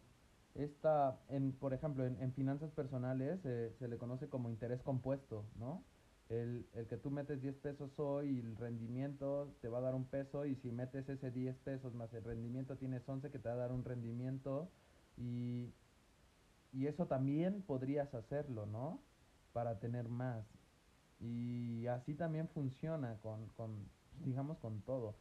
[0.55, 5.45] esta, en, por ejemplo, en, en finanzas personales eh, se le conoce como interés compuesto,
[5.59, 5.83] ¿no?
[6.29, 9.95] El, el que tú metes 10 pesos hoy y el rendimiento te va a dar
[9.95, 13.49] un peso y si metes ese 10 pesos más el rendimiento tienes 11 que te
[13.49, 14.69] va a dar un rendimiento
[15.17, 15.73] y,
[16.73, 19.01] y eso también podrías hacerlo, ¿no?
[19.57, 20.45] Para tener más.
[21.19, 23.71] Y así también funciona con, con
[24.23, 25.15] digamos, con todo.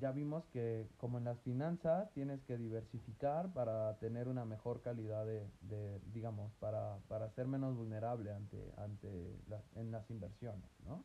[0.00, 5.26] Ya vimos que como en las finanzas tienes que diversificar para tener una mejor calidad
[5.26, 9.08] de, de digamos, para, para ser menos vulnerable ante, ante
[9.48, 11.02] las, en las inversiones, ¿no?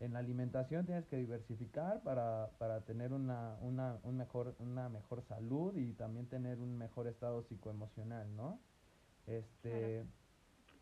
[0.00, 5.22] En la alimentación tienes que diversificar para, para tener una, una, un mejor, una mejor
[5.22, 8.58] salud y también tener un mejor estado psicoemocional, ¿no?
[9.26, 10.06] Este,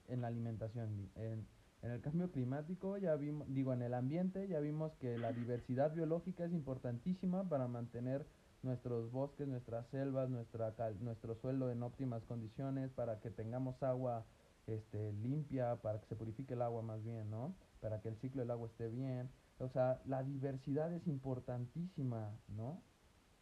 [0.08, 1.46] en la alimentación, en,
[1.82, 5.94] en el cambio climático ya vimos, digo, en el ambiente ya vimos que la diversidad
[5.94, 8.26] biológica es importantísima para mantener
[8.62, 14.24] nuestros bosques, nuestras selvas, nuestra cal- nuestro suelo en óptimas condiciones, para que tengamos agua
[14.66, 17.54] este, limpia, para que se purifique el agua más bien, ¿no?
[17.80, 19.28] Para que el ciclo del agua esté bien.
[19.58, 22.82] O sea, la diversidad es importantísima, ¿no?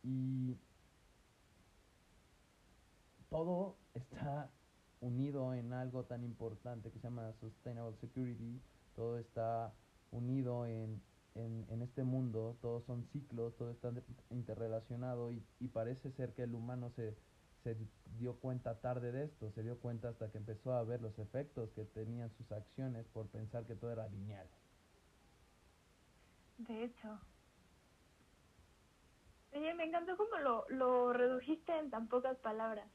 [0.02, 0.56] Y
[3.30, 4.50] todo está
[5.04, 8.62] unido en algo tan importante que se llama Sustainable Security,
[8.94, 9.74] todo está
[10.10, 11.02] unido en,
[11.34, 13.92] en, en este mundo, todos son ciclos, todo está
[14.30, 17.16] interrelacionado y, y parece ser que el humano se,
[17.62, 21.00] se di- dio cuenta tarde de esto, se dio cuenta hasta que empezó a ver
[21.02, 24.48] los efectos que tenían sus acciones por pensar que todo era lineal.
[26.58, 27.20] De hecho.
[29.52, 32.92] Oye, me encantó cómo lo, lo redujiste en tan pocas palabras.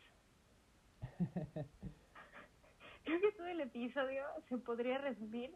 [3.10, 5.56] Creo que todo el episodio se podría resumir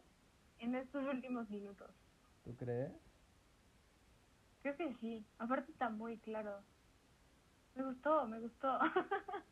[0.58, 1.88] en estos últimos minutos.
[2.42, 2.90] ¿Tú crees?
[4.62, 5.24] Creo que sí.
[5.38, 6.64] Aparte está muy claro.
[7.76, 8.76] Me gustó, me gustó.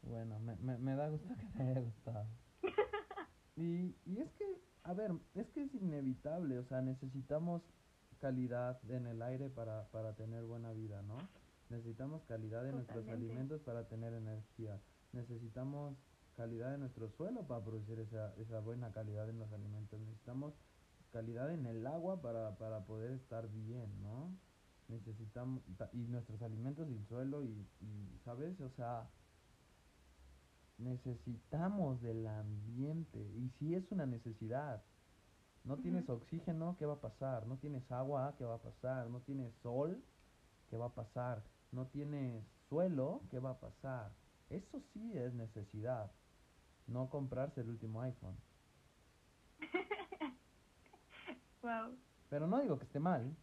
[0.00, 2.26] Bueno, me, me, me da gusto que te haya gustado.
[3.56, 4.44] Y, y es que,
[4.84, 7.62] a ver, es que es inevitable, o sea, necesitamos
[8.20, 11.16] calidad en el aire para, para tener buena vida, ¿no?
[11.70, 14.78] Necesitamos calidad en nuestros alimentos para tener energía.
[15.12, 15.96] Necesitamos
[16.36, 20.00] calidad en nuestro suelo para producir esa, esa buena calidad en los alimentos.
[20.00, 20.54] Necesitamos
[21.10, 24.40] calidad en el agua para, para poder estar bien, ¿no?
[24.88, 28.60] Necesitamos, ta- y nuestros alimentos y el suelo y, y, ¿sabes?
[28.60, 29.12] O sea,
[30.78, 34.84] necesitamos del ambiente y si es una necesidad.
[35.64, 37.46] No tienes oxígeno, ¿qué va a pasar?
[37.46, 39.10] No tienes agua, ¿qué va a pasar?
[39.10, 40.04] No tienes sol,
[40.68, 41.50] ¿qué va a pasar?
[41.72, 44.18] No tienes suelo, ¿qué va a pasar?
[44.48, 46.20] Eso sí es necesidad.
[46.86, 48.36] No comprarse el último iPhone.
[51.62, 51.96] wow.
[52.30, 53.34] Pero no digo que esté mal,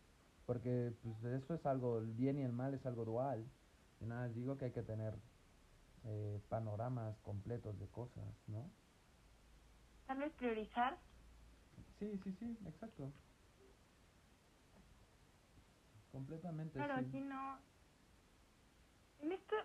[0.46, 3.44] porque pues eso es algo, el bien y el mal es algo dual.
[4.02, 5.14] Y nada, digo que hay que tener
[6.06, 8.66] eh, panoramas completos de cosas, ¿no?
[10.08, 10.98] Tal vez priorizar.
[12.00, 13.12] Sí, sí, sí, exacto.
[16.12, 17.06] Completamente, Claro, sí.
[17.08, 17.58] aquí no.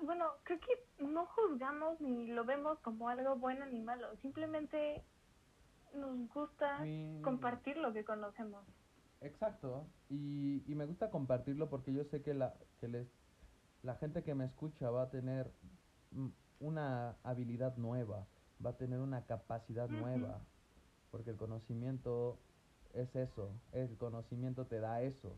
[0.02, 4.16] Bueno, creo que no juzgamos ni lo vemos como algo bueno ni malo.
[4.22, 5.02] Simplemente
[5.94, 8.64] nos gusta Mi- compartir lo que conocemos.
[9.20, 13.06] Exacto, y, y me gusta compartirlo porque yo sé que la, que les,
[13.82, 15.50] la gente que me escucha va a tener
[16.60, 18.26] una habilidad nueva,
[18.64, 20.40] va a tener una capacidad nueva,
[21.10, 22.38] porque el conocimiento
[22.94, 25.36] es eso, el conocimiento te da eso,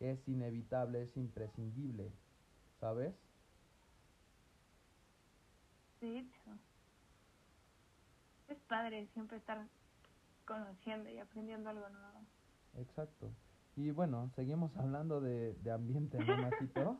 [0.00, 2.10] es inevitable, es imprescindible,
[2.80, 3.14] ¿sabes?
[6.04, 6.50] De hecho,
[8.48, 9.66] es padre siempre estar
[10.44, 12.20] conociendo y aprendiendo algo nuevo.
[12.76, 13.30] Exacto.
[13.74, 16.18] Y bueno, seguimos hablando de, de ambiente.
[16.20, 16.26] Y
[16.68, 16.98] creo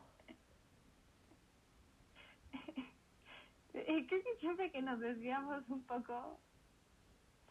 [4.25, 6.39] que siempre que nos desviamos un poco,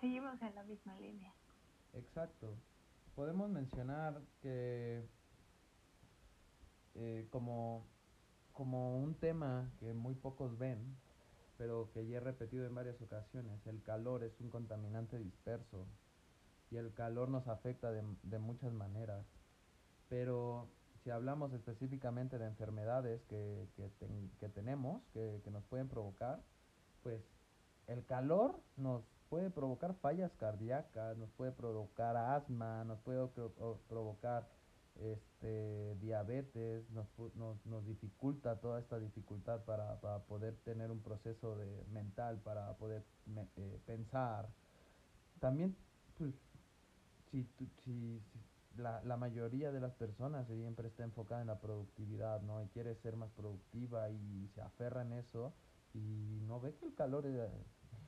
[0.02, 1.32] seguimos en la misma línea.
[1.94, 2.58] Exacto.
[3.14, 5.08] Podemos mencionar que
[6.96, 7.86] eh, como,
[8.54, 10.98] como un tema que muy pocos ven,
[11.58, 15.86] pero que ya he repetido en varias ocasiones, el calor es un contaminante disperso
[16.72, 19.26] y el calor nos afecta de, de muchas maneras.
[20.10, 20.68] Pero
[21.04, 26.40] si hablamos específicamente de enfermedades que, que, ten- que tenemos, que, que nos pueden provocar,
[27.04, 27.22] pues
[27.88, 34.48] el calor nos puede provocar fallas cardíacas, nos puede provocar asma, nos puede pro- provocar
[34.96, 41.56] este diabetes, nos, nos, nos dificulta toda esta dificultad para, para poder tener un proceso
[41.56, 43.04] de mental, para poder
[43.58, 44.50] eh, pensar.
[45.40, 45.76] También,
[46.18, 46.34] pues,
[47.32, 48.22] si, si, si
[48.78, 52.64] la, la mayoría de las personas siempre está enfocada en la productividad, ¿no?
[52.64, 55.54] Y quiere ser más productiva y se aferra en eso
[55.94, 57.50] y no ve que el calor eh,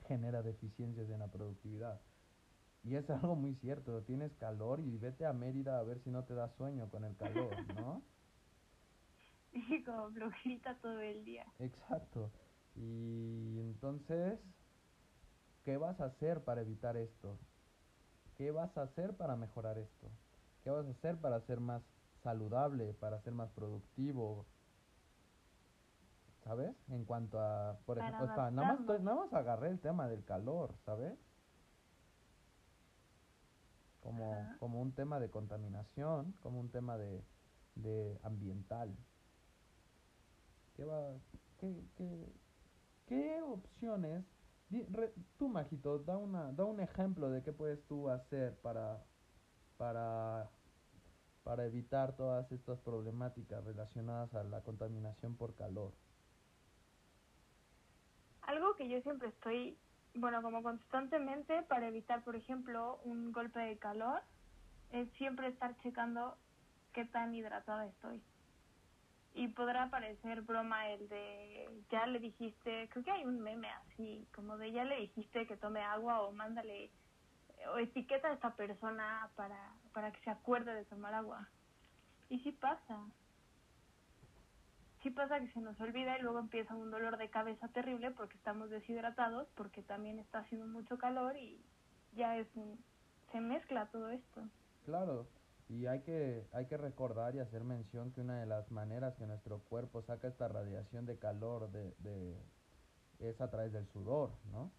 [0.06, 2.00] genera deficiencias en la productividad.
[2.86, 6.22] Y es algo muy cierto, tienes calor y vete a Mérida a ver si no
[6.24, 8.00] te da sueño con el calor, ¿no?
[9.52, 11.46] Y como flojita todo el día.
[11.58, 12.30] Exacto.
[12.76, 14.38] Y entonces,
[15.64, 17.38] ¿qué vas a hacer para evitar esto?
[18.36, 20.08] ¿Qué vas a hacer para mejorar esto?
[20.62, 21.82] ¿Qué vas a hacer para ser más
[22.22, 24.44] saludable, para ser más productivo?
[26.44, 26.76] ¿Sabes?
[26.90, 30.22] En cuanto a, por Para ejemplo, está, nada más, nada más agarré el tema del
[30.24, 31.18] calor, ¿sabes?
[34.06, 34.56] Como, Ajá.
[34.60, 37.24] como un tema de contaminación, como un tema de,
[37.74, 38.88] de ambiental.
[40.76, 41.18] ¿Qué va,
[41.58, 42.32] qué, qué,
[43.06, 44.24] qué opciones?
[44.70, 49.02] di- re- tú, Majito, da una, da un ejemplo de qué puedes tú hacer para,
[49.76, 50.50] para
[51.44, 55.92] para evitar todas estas problemáticas relacionadas a la contaminación por calor.
[58.42, 59.78] Algo que yo siempre estoy,
[60.16, 64.22] bueno, como constantemente para evitar, por ejemplo, un golpe de calor,
[64.90, 66.36] es siempre estar checando
[66.92, 68.22] qué tan hidratada estoy.
[69.34, 74.26] Y podrá parecer broma el de, ya le dijiste, creo que hay un meme así,
[74.34, 76.90] como de ya le dijiste que tome agua o mándale,
[77.74, 81.48] o etiqueta a esta persona para, para que se acuerde de tomar agua.
[82.30, 82.98] Y sí pasa,
[85.06, 88.36] sí pasa que se nos olvida y luego empieza un dolor de cabeza terrible porque
[88.38, 91.62] estamos deshidratados, porque también está haciendo mucho calor y
[92.16, 92.76] ya es un,
[93.30, 94.40] se mezcla todo esto.
[94.84, 95.24] Claro,
[95.68, 99.26] y hay que, hay que recordar y hacer mención que una de las maneras que
[99.26, 102.34] nuestro cuerpo saca esta radiación de calor de, de,
[103.20, 104.72] es a través del sudor, ¿no?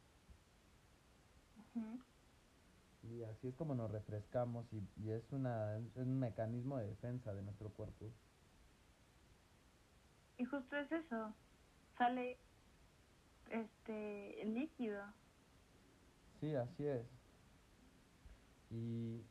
[1.73, 1.99] Ujú.
[3.03, 7.34] Y así es como nos refrescamos y, y es, una, es un mecanismo de defensa
[7.34, 8.07] de nuestro cuerpo.
[10.38, 11.35] Y justo es eso,
[11.97, 12.38] sale
[13.49, 15.03] este líquido.
[16.39, 17.05] Sí, así es.
[18.69, 19.21] Y,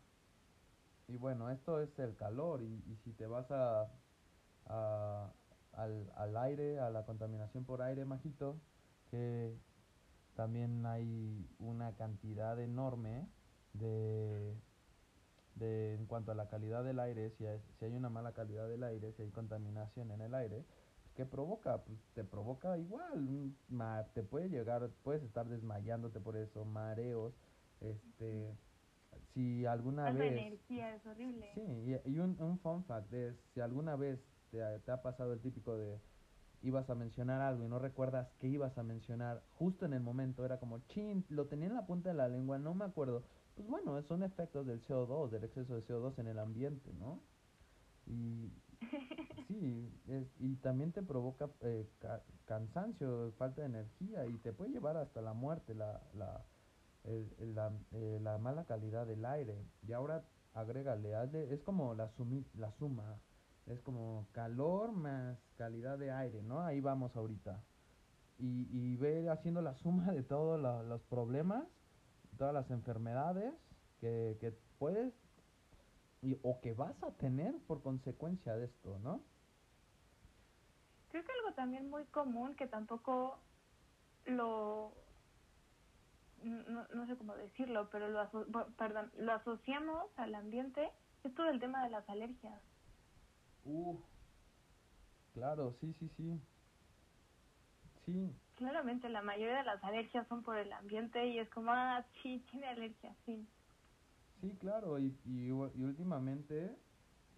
[1.09, 3.89] y bueno, esto es el calor y, y si te vas a,
[4.67, 5.33] a-
[5.73, 8.57] al, al aire, a la contaminación por aire, majito,
[9.11, 9.53] que
[10.37, 13.27] también hay una cantidad enorme
[13.75, 14.55] de,
[15.57, 18.69] de en cuanto a la calidad del aire, si hay, si hay una mala calidad
[18.69, 20.65] del aire, si hay contaminación en el aire,
[21.17, 21.79] ¿qué provoca?
[21.85, 27.33] Pues te provoca igual, ma- te puede llegar, puedes estar desmayándote por eso, mareos,
[27.81, 28.55] este,
[29.35, 31.51] si alguna vez energía, es horrible.
[31.55, 31.63] Sí,
[32.07, 35.33] y, y un, un fun fact es, si alguna vez te, ha- te ha pasado
[35.33, 35.99] el típico de
[36.63, 40.45] ibas a mencionar algo y no recuerdas qué ibas a mencionar justo en el momento,
[40.45, 43.23] era como, chin, lo tenía en la punta de la lengua, no me acuerdo.
[43.55, 47.21] Pues bueno, son efectos del CO2, del exceso de CO2 en el ambiente, ¿no?
[48.07, 48.51] Y
[49.49, 54.71] sí, es, y también te provoca eh, ca- cansancio, falta de energía y te puede
[54.71, 56.45] llevar hasta la muerte, la, la,
[57.05, 59.65] el- la, eh, la mala calidad del aire.
[59.87, 60.25] Y ahora
[60.55, 63.21] agrégale, hazle- es como la, sumi- la suma,
[63.67, 66.61] es como calor más calidad de aire, ¿no?
[66.61, 67.63] Ahí vamos ahorita.
[68.39, 71.65] Y, y ve haciendo la suma de todos los problemas,
[72.39, 73.55] todas las enfermedades
[74.01, 75.15] que, que puedes
[76.23, 79.21] y, o que vas a tener por consecuencia de esto, ¿no?
[81.17, 83.39] Creo que algo también muy común que tampoco
[84.27, 84.93] lo
[86.43, 88.29] no, no sé cómo decirlo, pero lo
[88.77, 90.91] perdón, lo asociamos al ambiente
[91.25, 92.61] es todo el tema de las alergias.
[93.65, 93.99] Uh,
[95.33, 96.39] claro, sí, sí, sí.
[98.05, 98.31] Sí.
[98.57, 102.45] Claramente la mayoría de las alergias son por el ambiente y es como, ah, sí,
[102.51, 103.49] tiene alergia, sí.
[104.43, 106.77] Sí, claro, y, y, últimamente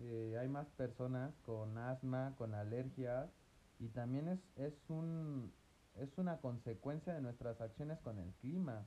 [0.01, 3.31] eh, hay más personas con asma, con alergias,
[3.79, 5.53] y también es, es, un,
[5.95, 8.87] es una consecuencia de nuestras acciones con el clima.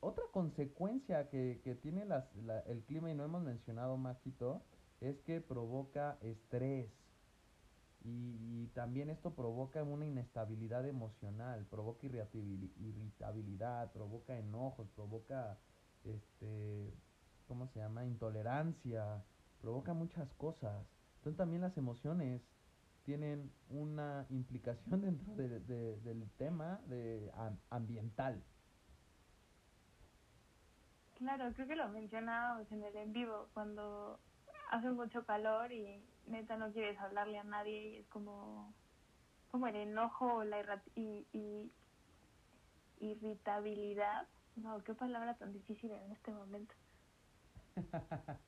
[0.00, 2.24] Otra consecuencia que, que tiene las,
[2.66, 4.62] el clima, y no hemos mencionado, Majito,
[5.00, 6.90] es que provoca estrés.
[8.04, 15.58] Y, también esto provoca una inestabilidad emocional, provoca irritabilidad, provoca enojos, provoca,
[16.04, 16.92] este,
[17.46, 18.04] ¿cómo se llama?
[18.04, 19.24] Intolerancia,
[19.60, 20.84] provoca muchas cosas.
[21.16, 22.42] Entonces también las emociones
[23.04, 27.30] tienen una implicación dentro del tema de,
[27.70, 28.42] ambiental.
[31.18, 34.18] Claro, creo que lo mencionábamos en el en vivo, cuando
[34.70, 38.74] hace mucho calor y neta no quieres hablarle a nadie y es como,
[39.50, 41.72] como el enojo o la y, y,
[42.98, 44.26] irritabilidad.
[44.56, 46.74] No, qué palabra tan difícil en este momento.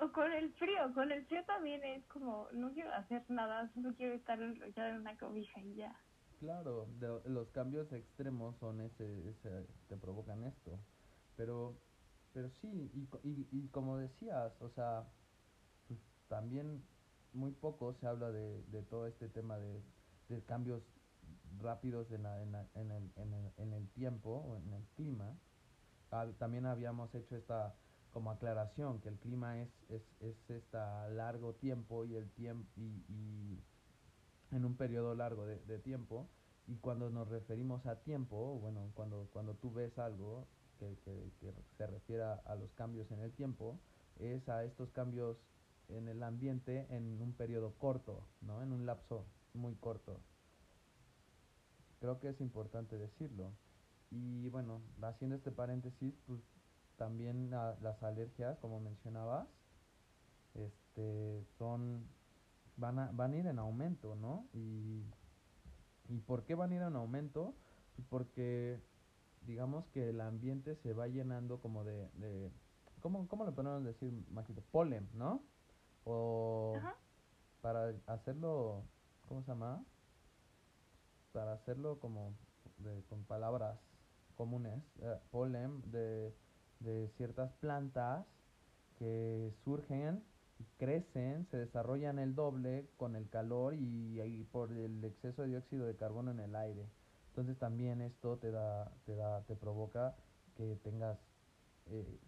[0.00, 3.94] o con el frío, con el frío también es como, no quiero hacer nada, solo
[3.96, 5.94] quiero estar enrollada en una cobija y ya.
[6.38, 6.86] Claro,
[7.26, 10.78] los cambios extremos son ese, ese, te provocan esto.
[11.36, 11.74] Pero,
[12.32, 15.04] pero sí, y, y, y como decías, o sea,
[16.28, 16.82] también
[17.34, 19.82] muy poco se habla de, de todo este tema de,
[20.28, 20.82] de cambios
[21.60, 22.54] rápidos en, la, en,
[22.90, 25.36] el, en, el, en el tiempo en el clima.
[26.38, 27.74] También habíamos hecho esta
[28.12, 33.04] como aclaración que el clima es, es, es esta largo tiempo y el tiempo y,
[33.08, 33.62] y,
[34.50, 36.28] en un periodo largo de, tiempo
[36.66, 40.46] y cuando nos referimos a tiempo bueno cuando cuando tú ves algo
[40.78, 43.78] que, que, que se refiere a los cambios en el tiempo
[44.18, 45.36] es a estos cambios
[45.88, 50.20] en el ambiente en un periodo corto no en un lapso muy corto.
[52.00, 53.52] Creo que es importante decirlo.
[54.10, 56.40] Y bueno haciendo este paréntesis pues
[57.00, 59.48] también las alergias, como mencionabas,
[60.52, 62.06] este, son,
[62.76, 64.46] van a, van a ir en aumento, ¿no?
[64.52, 65.06] Y,
[66.10, 67.54] ¿Y por qué van a ir en aumento?
[67.96, 68.82] Pues porque
[69.46, 72.52] digamos que el ambiente se va llenando como de, de
[73.00, 74.60] ¿cómo, ¿cómo le podemos decir, Majito?
[74.70, 75.42] Polen, ¿no?
[76.04, 76.78] O
[77.62, 78.84] para hacerlo,
[79.26, 79.82] ¿cómo se llama?
[81.32, 82.34] Para hacerlo como
[83.08, 83.78] con palabras
[84.36, 86.34] comunes, eh, polen de
[86.80, 88.26] de ciertas plantas
[88.98, 90.22] que surgen
[90.58, 95.86] y crecen, se desarrollan el doble con el calor y, por el exceso de dióxido
[95.86, 96.86] de carbono en el aire.
[97.28, 100.16] Entonces también esto te da, te da, te provoca
[100.56, 101.18] que tengas
[101.86, 102.18] eh,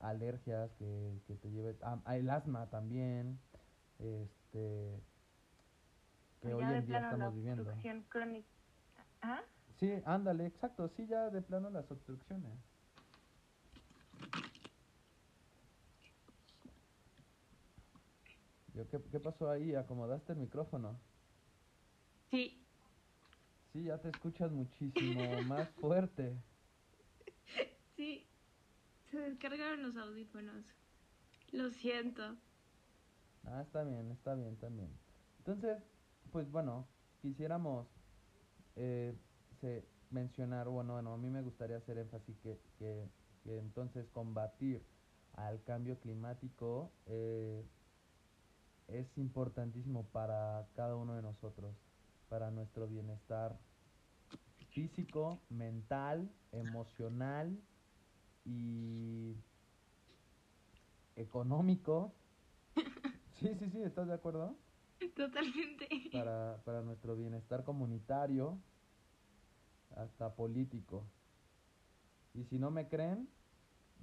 [0.00, 3.38] alergias, que, que te lleves, ah, el asma también,
[3.98, 5.00] este,
[6.40, 7.64] que hoy en día estamos viviendo.
[8.08, 8.54] Crónica.
[9.78, 12.58] Sí, ándale, exacto, sí, ya de plano las obstrucciones.
[18.72, 19.74] ¿Qué, pasó ahí?
[19.74, 20.98] ¿Acomodaste el micrófono?
[22.30, 22.66] Sí.
[23.72, 26.36] Sí, ya te escuchas muchísimo más fuerte.
[27.96, 28.26] Sí,
[29.10, 30.64] se descargaron los audífonos.
[31.52, 32.36] Lo siento.
[33.44, 34.90] Ah, está bien, está bien, también.
[35.38, 35.82] Entonces,
[36.30, 36.86] pues bueno,
[37.20, 37.86] quisiéramos
[38.76, 39.14] eh,
[39.60, 43.08] se, mencionar, bueno, bueno, a mí me gustaría hacer énfasis que, que,
[43.42, 44.82] que entonces combatir
[45.34, 47.64] al cambio climático eh,
[48.92, 51.74] es importantísimo para cada uno de nosotros,
[52.28, 53.58] para nuestro bienestar
[54.72, 57.58] físico, mental, emocional
[58.44, 59.34] y
[61.16, 62.12] económico.
[63.40, 64.54] Sí, sí, sí, ¿estás de acuerdo?
[65.16, 65.88] Totalmente.
[66.12, 68.56] Para, para nuestro bienestar comunitario,
[69.96, 71.02] hasta político.
[72.34, 73.28] Y si no me creen,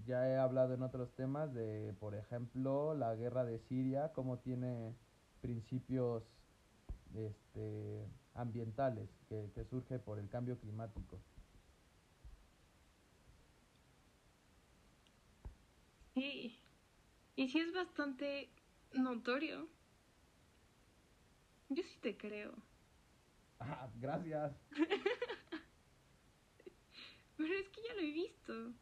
[0.05, 4.95] ya he hablado en otros temas de, por ejemplo, la guerra de Siria, cómo tiene
[5.41, 6.23] principios
[7.15, 11.21] este, ambientales que, que surge por el cambio climático.
[16.13, 16.59] Sí,
[17.35, 18.49] y sí es bastante
[18.91, 19.69] notorio.
[21.69, 22.53] Yo sí te creo.
[23.59, 24.53] Ah, gracias.
[27.37, 28.73] Pero es que ya lo he visto.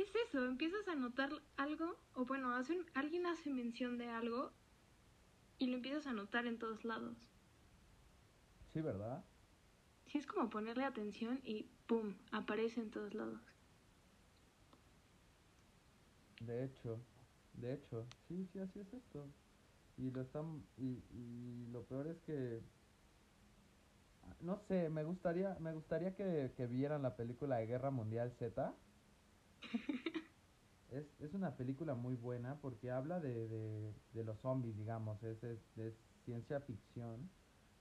[0.00, 4.50] Es eso, empiezas a notar algo, o bueno, hace alguien hace mención de algo
[5.58, 7.16] y lo empiezas a notar en todos lados.
[8.72, 9.22] Sí, ¿verdad?
[10.06, 12.14] Sí, es como ponerle atención y ¡pum!
[12.32, 13.40] aparece en todos lados.
[16.40, 16.98] De hecho,
[17.54, 19.26] de hecho, sí, sí, así es esto.
[19.96, 22.60] Y lo están, y, y lo peor es que
[24.40, 28.74] no sé, me gustaría, me gustaría que, que vieran la película de Guerra Mundial Z.
[30.90, 35.94] es, es una película muy buena porque habla de, de, los zombies, digamos, es, es,
[36.24, 37.28] ciencia ficción,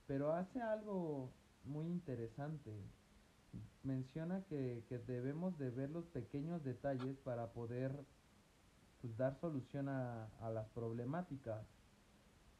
[0.05, 1.31] pero hace algo
[1.63, 2.71] muy interesante.
[3.84, 7.91] Menciona que, que debemos de ver los pequeños detalles para poder
[9.01, 11.65] pues, dar solución a, a las problemáticas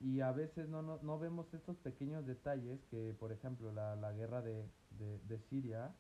[0.04, 4.12] y a veces no, no, no, vemos estos pequeños detalles que, por ejemplo, la, la
[4.12, 4.66] guerra de,
[5.00, 5.94] de, Siria,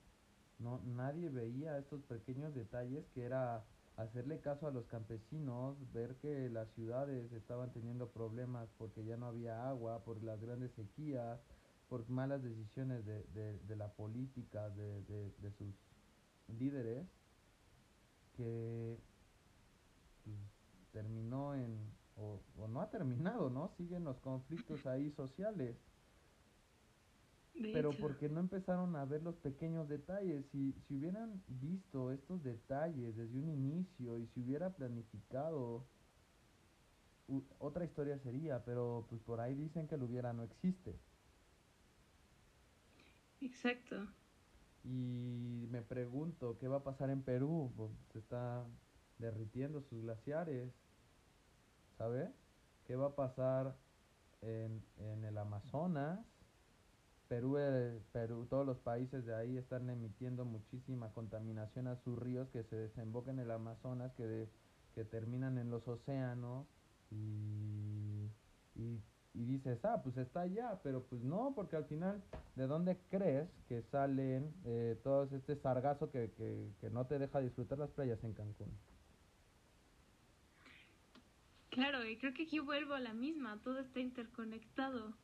[0.60, 3.64] no, nadie veía estos pequeños detalles que era
[3.98, 9.28] hacerle caso a los campesinos, ver que las ciudades estaban teniendo problemas porque ya no
[9.28, 11.40] había agua, por las grandes sequías,
[11.90, 15.76] por malas decisiones de, de, de la política, de, de, sus
[16.58, 17.06] líderes,
[18.36, 18.98] que
[20.24, 20.38] pues,
[20.92, 21.78] terminó en
[22.16, 23.70] o, o, no ha terminado, ¿no?
[23.78, 25.76] Siguen los conflictos ahí sociales.
[27.56, 28.00] De Pero hecho.
[28.00, 33.38] porque no empezaron a ver los pequeños detalles, si, si hubieran visto estos detalles desde
[33.38, 35.90] un inicio y si hubiera planificado,
[37.28, 41.02] u, otra historia sería, pero pues por ahí dicen que lo hubiera no existe.
[43.42, 44.08] Exacto.
[44.84, 47.74] Y me pregunto, ¿qué va a pasar en Perú?
[47.76, 48.66] Pues se está
[49.18, 50.72] derritiendo sus glaciares.
[51.98, 52.34] ¿Sabe?
[52.84, 53.80] ¿Qué va a pasar
[54.42, 56.33] en, en el Amazonas?
[57.34, 62.48] Perú, eh, Perú, todos los países de ahí están emitiendo muchísima contaminación a sus ríos
[62.50, 64.48] que se desembocan en el Amazonas, que, de,
[64.94, 66.68] que terminan en los océanos
[67.10, 68.30] y,
[68.76, 69.02] y,
[69.34, 72.22] y, dices, ah, pues está allá, pero pues no, porque al final,
[72.56, 77.40] ¿de dónde crees que salen eh, todo este sargazo que, que, que no te deja
[77.40, 78.70] disfrutar las playas en Cancún?
[81.72, 85.16] Claro, y creo que aquí vuelvo a la misma, todo está interconectado.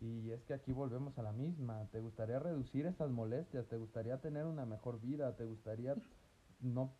[0.00, 4.18] Y es que aquí volvemos a la misma, te gustaría reducir esas molestias, te gustaría
[4.20, 5.94] tener una mejor vida, te gustaría
[6.60, 6.94] no,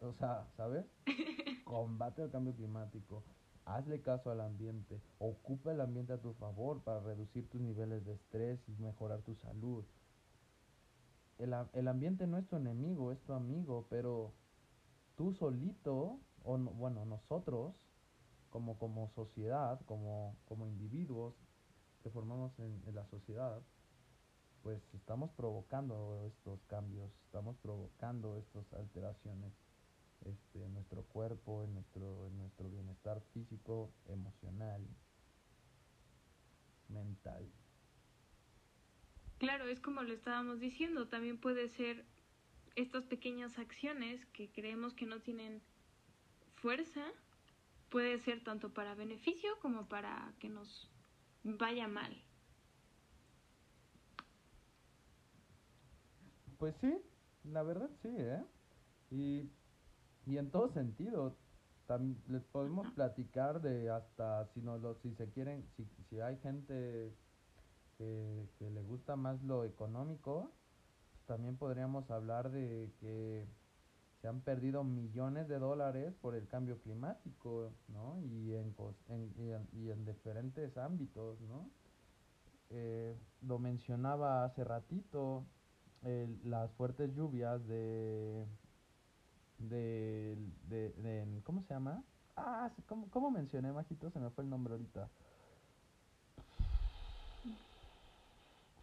[0.00, 0.86] o sea, ¿sabes?
[1.64, 3.22] Combate el cambio climático,
[3.66, 8.14] hazle caso al ambiente, ocupa el ambiente a tu favor para reducir tus niveles de
[8.14, 9.84] estrés y mejorar tu salud.
[11.38, 14.32] El, el ambiente no es tu enemigo, es tu amigo, pero
[15.16, 17.74] tú solito o no, bueno, nosotros
[18.48, 21.34] como, como sociedad, como, como individuos
[22.06, 23.60] que formamos en, en, la sociedad,
[24.62, 29.52] pues estamos provocando estos cambios, estamos provocando estas alteraciones
[30.24, 34.86] este, en nuestro cuerpo, en nuestro, en nuestro bienestar físico, emocional,
[36.88, 37.50] mental.
[39.38, 42.04] Claro, es como lo estábamos diciendo, también puede ser
[42.76, 45.60] estas pequeñas acciones que creemos que no tienen
[46.54, 47.04] fuerza
[47.88, 50.88] puede ser tanto para beneficio como para que nos
[51.46, 52.12] vaya mal.
[56.58, 56.98] Pues sí,
[57.44, 58.44] la verdad sí, ¿eh?
[59.10, 59.50] Y,
[60.26, 61.36] y en todo sentido,
[61.86, 66.36] tam, les podemos platicar de hasta si no lo, si se quieren, si, si hay
[66.38, 67.14] gente
[67.98, 70.50] que, que le gusta más lo económico,
[71.12, 73.46] pues también podríamos hablar de que
[74.26, 78.20] han perdido millones de dólares por el cambio climático, ¿no?
[78.22, 78.74] Y en,
[79.08, 81.68] en, y en, y en diferentes ámbitos, ¿no?
[82.70, 85.44] Eh, lo mencionaba hace ratito,
[86.02, 88.46] el, las fuertes lluvias de,
[89.58, 90.36] de,
[90.68, 92.02] de, de, ¿cómo se llama?
[92.36, 94.10] Ah, ¿cómo, ¿cómo mencioné, Majito?
[94.10, 95.08] Se me fue el nombre ahorita.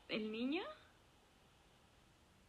[0.10, 0.62] ¿El niño?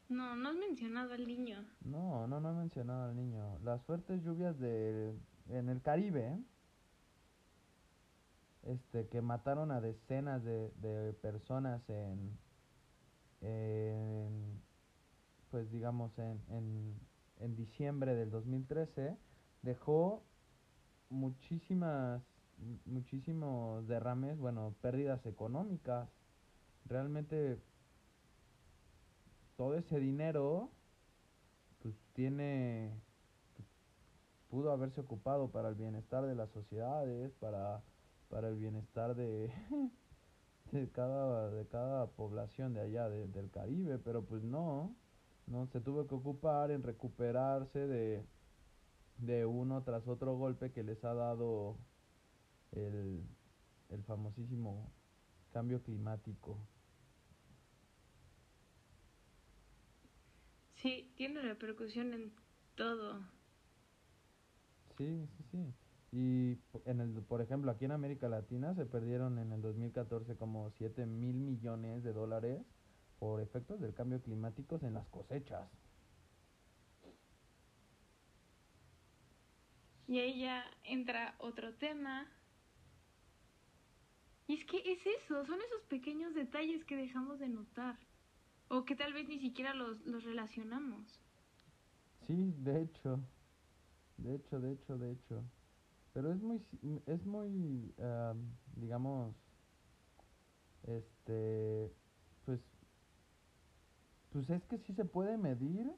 [0.09, 1.65] No, no has mencionado al niño.
[1.85, 3.59] No, no, no he mencionado al niño.
[3.61, 5.15] Las fuertes lluvias de
[5.49, 6.39] en el Caribe,
[8.63, 12.39] este, que mataron a decenas de, de personas en,
[13.43, 14.63] en,
[15.51, 16.99] pues digamos, en, en,
[17.41, 19.17] en diciembre del 2013,
[19.63, 20.23] dejó
[21.11, 22.23] muchísimas,
[22.87, 26.09] muchísimos derrames, bueno, pérdidas económicas.
[26.87, 27.59] Realmente
[29.57, 30.71] todo ese dinero
[31.83, 32.93] pues tiene
[33.57, 33.69] pues,
[34.51, 37.83] pudo haberse ocupado para el bienestar de las sociedades para
[38.29, 39.53] para el bienestar de
[40.73, 44.95] de cada de cada población de allá de, del Caribe pero pues no
[45.47, 45.67] ¿no?
[45.67, 48.25] Se tuvo que ocupar en recuperarse de,
[49.19, 51.77] de uno tras otro golpe que les ha dado
[52.73, 53.23] el,
[53.91, 54.91] el famosísimo
[55.53, 56.59] cambio climático.
[60.85, 62.31] Sí, tiene repercusión en
[62.75, 63.19] todo.
[64.99, 65.75] Sí, sí, sí.
[66.13, 70.71] Y en el, por ejemplo, aquí en América Latina se perdieron en el 2014 como
[70.73, 72.61] 7 mil millones de dólares
[73.19, 75.71] por efectos del cambio climático en las cosechas.
[80.07, 82.31] Y ahí ya entra otro tema.
[84.49, 87.97] Y es que es eso, son esos pequeños detalles que dejamos de notar.
[88.75, 91.21] O que tal vez ni siquiera los, los relacionamos.
[92.27, 93.21] Sí, de hecho.
[94.17, 95.45] De hecho, de hecho, de hecho.
[96.13, 96.61] Pero es muy,
[97.07, 97.95] es muy,
[98.75, 99.35] digamos,
[100.83, 101.93] este,
[102.45, 102.61] pues,
[104.31, 105.93] pues es que sí se puede medir,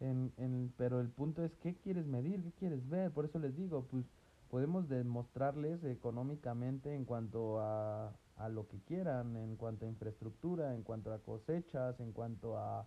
[0.00, 3.12] en, en, pero el punto es qué quieres medir, qué quieres ver.
[3.12, 4.06] Por eso les digo, pues
[4.48, 10.82] podemos demostrarles económicamente en cuanto a, a lo que quieran, en cuanto a infraestructura, en
[10.82, 12.86] cuanto a cosechas, en cuanto a,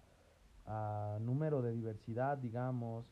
[0.66, 3.06] a número de diversidad, digamos.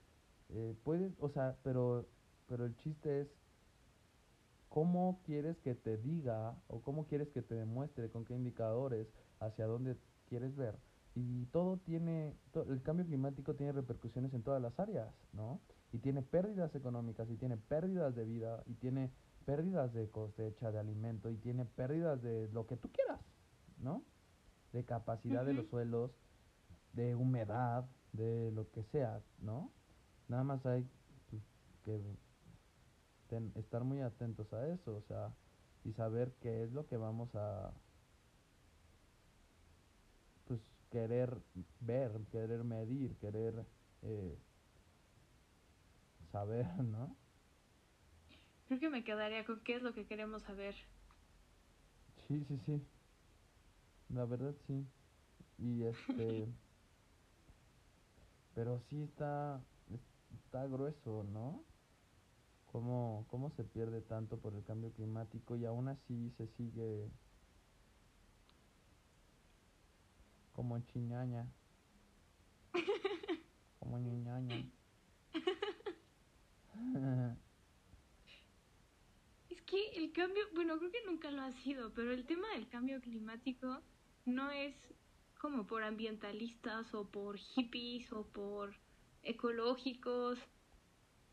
[0.49, 2.05] Eh, puedes, o sea, pero,
[2.47, 3.27] pero el chiste es
[4.69, 9.07] cómo quieres que te diga o cómo quieres que te demuestre, con qué indicadores,
[9.39, 9.95] hacia dónde
[10.27, 10.75] quieres ver.
[11.15, 12.35] Y todo tiene,
[12.67, 15.61] el cambio climático tiene repercusiones en todas las áreas, ¿no?
[15.93, 19.11] Y tiene pérdidas económicas, y tiene pérdidas de vida, y tiene
[19.45, 23.21] pérdidas de cosecha, de alimento, y tiene pérdidas de lo que tú quieras,
[23.79, 24.03] ¿no?
[24.73, 26.11] De capacidad de los suelos,
[26.93, 29.71] de humedad, de lo que sea, ¿no?
[30.27, 30.85] Nada más hay
[31.29, 31.43] pues,
[31.83, 32.01] que
[33.55, 35.33] estar muy atentos a eso, o sea,
[35.83, 37.71] y saber qué es lo que vamos a,
[40.47, 41.37] pues, querer
[41.81, 43.65] ver, querer medir, querer
[44.01, 44.37] eh,
[46.31, 47.15] saber, ¿no?
[48.67, 50.75] Creo que me quedaría con qué es lo que queremos saber.
[52.27, 52.81] Sí, sí, sí.
[54.09, 54.85] La verdad sí.
[55.57, 56.47] Y este...
[58.55, 59.61] pero sí está...
[60.33, 61.63] Está grueso, ¿no?
[62.75, 67.09] cómo, cómo se pierde tanto por el cambio climático y aún así se sigue
[70.51, 71.47] como chiñaña.
[73.79, 74.69] como ñuñaña.
[79.65, 83.01] que el cambio, bueno, creo que nunca lo ha sido, pero el tema del cambio
[83.01, 83.81] climático
[84.25, 84.75] no es
[85.39, 88.73] como por ambientalistas o por hippies o por
[89.23, 90.39] ecológicos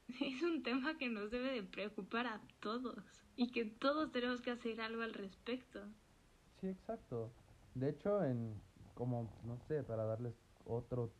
[0.21, 2.99] es un tema que nos debe de preocupar a todos
[3.37, 5.81] y que todos tenemos que hacer algo al respecto.
[6.61, 7.31] Sí, exacto.
[7.75, 8.61] De hecho, en
[8.95, 10.35] como no sé, para darles
[10.67, 11.11] otro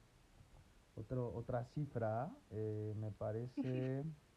[0.95, 4.05] otro otra cifra, eh, me parece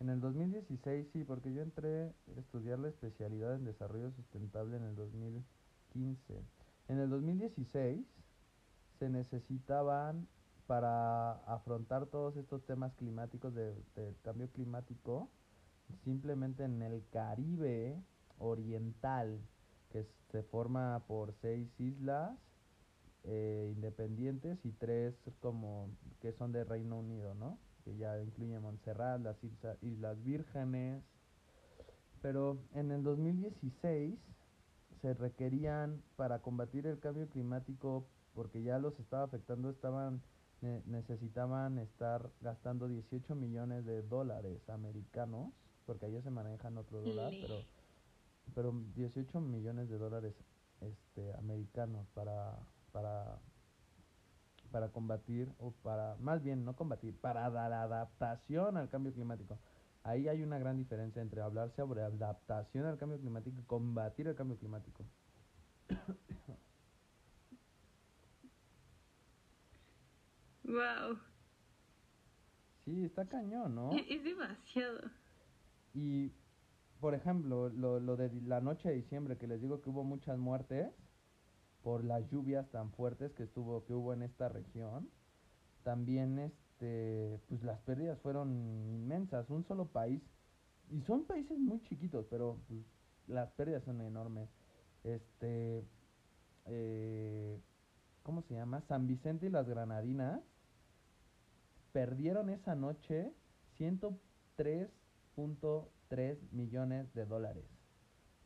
[0.00, 4.84] en el 2016 sí, porque yo entré a estudiar la especialidad en desarrollo sustentable en
[4.84, 6.42] el 2015.
[6.88, 8.06] En el 2016
[8.98, 10.26] se necesitaban
[10.66, 13.74] para afrontar todos estos temas climáticos de,
[14.22, 15.28] cambio climático,
[16.04, 18.00] simplemente en el Caribe
[18.38, 19.38] oriental,
[19.90, 22.38] que se forma por seis islas
[23.24, 25.88] eh, independientes y tres como
[26.20, 27.58] que son de Reino Unido, ¿no?
[27.84, 29.36] Que ya incluye Montserrat, las
[29.82, 31.02] Islas Vírgenes.
[32.22, 34.18] Pero en el 2016
[35.00, 40.22] se requerían para combatir el cambio climático porque ya los estaba afectando, estaban
[40.60, 45.52] necesitaban estar gastando 18 millones de dólares americanos,
[45.86, 47.62] porque allá se manejan otro dólar, pero,
[48.54, 50.34] pero 18 millones de dólares
[50.80, 52.58] este, americanos para,
[52.92, 53.38] para,
[54.70, 59.58] para combatir, o para, más bien no combatir, para dar adaptación al cambio climático.
[60.02, 64.34] Ahí hay una gran diferencia entre hablar sobre adaptación al cambio climático y combatir el
[64.34, 65.04] cambio climático.
[70.62, 71.18] Wow.
[72.84, 73.90] Sí, está cañón, ¿no?
[73.92, 75.00] Es demasiado.
[75.94, 76.30] Y,
[77.00, 80.38] por ejemplo, lo, lo de la noche de diciembre, que les digo que hubo muchas
[80.38, 80.92] muertes
[81.82, 85.08] por las lluvias tan fuertes que estuvo, que hubo en esta región.
[85.82, 89.48] También, este, pues las pérdidas fueron inmensas.
[89.50, 90.22] Un solo país,
[90.90, 92.84] y son países muy chiquitos, pero pues,
[93.26, 94.48] las pérdidas son enormes.
[95.04, 95.84] Este,
[96.66, 97.60] eh,
[98.22, 98.80] ¿cómo se llama?
[98.82, 100.40] San Vicente y las Granadinas
[101.92, 103.32] perdieron esa noche
[103.78, 107.64] 103.3 millones de dólares,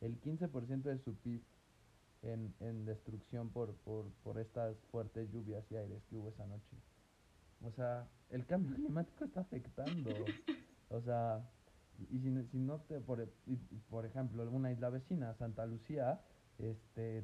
[0.01, 1.41] el 15% de su PIB.
[2.25, 6.75] En, en destrucción por, por, por estas fuertes lluvias y aires que hubo esa noche.
[7.63, 10.11] O sea, el cambio climático está afectando.
[10.89, 11.41] O sea,
[12.11, 13.55] y si, si no te, por, y
[13.89, 16.19] por ejemplo, alguna isla vecina, Santa Lucía,
[16.59, 17.23] este,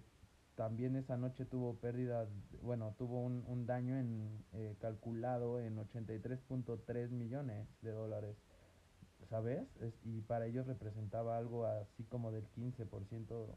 [0.55, 2.27] también esa noche tuvo pérdida,
[2.63, 8.35] bueno, tuvo un, un daño en, eh, calculado en 83.3 millones de dólares,
[9.29, 9.63] ¿sabes?
[9.81, 13.55] Es- y para ellos representaba algo así como del 15%,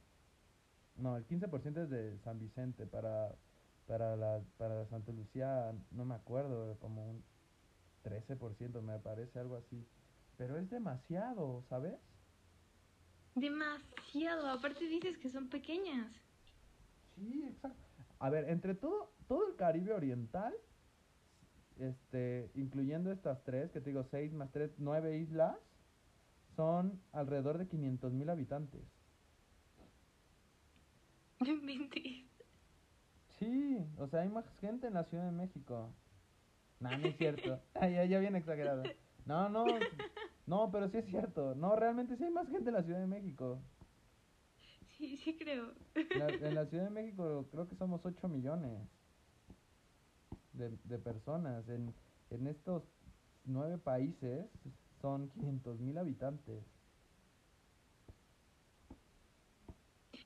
[0.97, 3.35] no, el 15% es de San Vicente, para,
[3.87, 7.25] para la, para Santa Lucía, no me acuerdo, como un
[8.05, 9.87] 13% me parece, algo así.
[10.37, 11.95] Pero es demasiado, ¿sabes?
[13.35, 14.49] Demasiado.
[14.49, 16.13] Aparte dices que son pequeñas.
[17.17, 17.83] Sí, exacto.
[18.19, 20.55] A ver, entre todo, todo el Caribe Oriental,
[21.79, 25.57] este, incluyendo estas tres, que te digo, seis más tres, nueve islas,
[26.57, 28.83] son alrededor de 500 mil habitantes.
[31.49, 32.25] No inventes.
[33.39, 35.91] Sí, o sea, hay más gente en la Ciudad de México.
[36.81, 37.61] No, no es cierto.
[37.75, 38.83] Ay, ya, ya bien exagerado.
[39.27, 39.65] No, no,
[40.47, 41.55] no, pero sí es cierto.
[41.55, 43.59] No, realmente sí hay más gente en la Ciudad de México.
[44.97, 45.73] Sí, sí creo.
[46.17, 48.79] La- en la Ciudad de México creo que somos 8 millones
[50.53, 51.69] de, de personas.
[51.69, 51.93] En,
[52.31, 52.83] en estos
[53.45, 54.47] nueve países
[55.01, 56.63] son 500 mil habitantes.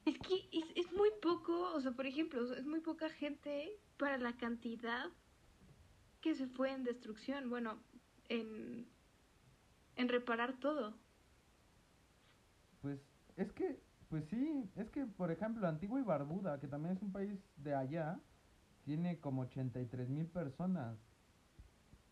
[0.05, 4.17] Es que es, es muy poco, o sea, por ejemplo, es muy poca gente para
[4.19, 5.07] la cantidad
[6.21, 7.79] que se fue en destrucción, bueno,
[8.29, 8.87] en,
[9.97, 10.95] en reparar todo.
[12.81, 13.01] Pues
[13.37, 17.13] es que, pues sí, es que por ejemplo Antigua y Barbuda, que también es un
[17.13, 18.19] país de allá,
[18.85, 20.99] tiene como 83 mil personas,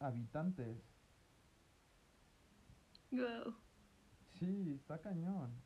[0.00, 0.76] habitantes.
[3.10, 3.54] Wow.
[4.38, 5.65] Sí, está cañón.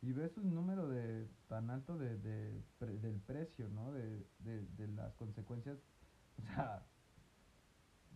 [0.00, 3.92] Y ves un número de tan alto de, de pre- del precio, ¿no?
[3.92, 5.78] De, de, de las consecuencias.
[6.38, 6.86] O sea,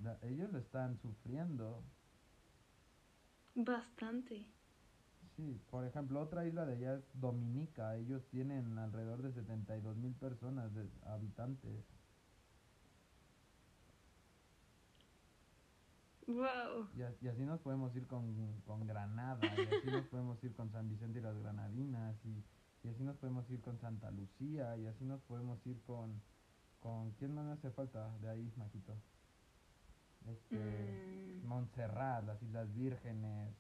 [0.03, 1.83] la- ellos lo están sufriendo.
[3.69, 4.37] Bastante.
[5.37, 7.97] Sí, por ejemplo, otra isla de allá es Dominica.
[7.97, 11.85] Ellos tienen alrededor de 72 mil personas, de habitantes.
[16.33, 16.89] Wow.
[16.97, 20.55] Y, as- y así nos podemos ir con, con Granada, y así nos podemos ir
[20.55, 22.45] con San Vicente y las Granadinas, y,
[22.85, 26.21] y así nos podemos ir con Santa Lucía, y así nos podemos ir con...
[26.81, 28.95] con ¿Quién más me hace falta de ahí, Majito?
[30.27, 30.57] Este...
[30.59, 33.55] Mm, Montserrat, las Islas Vírgenes,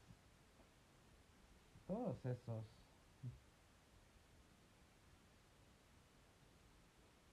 [1.87, 2.64] todos esos.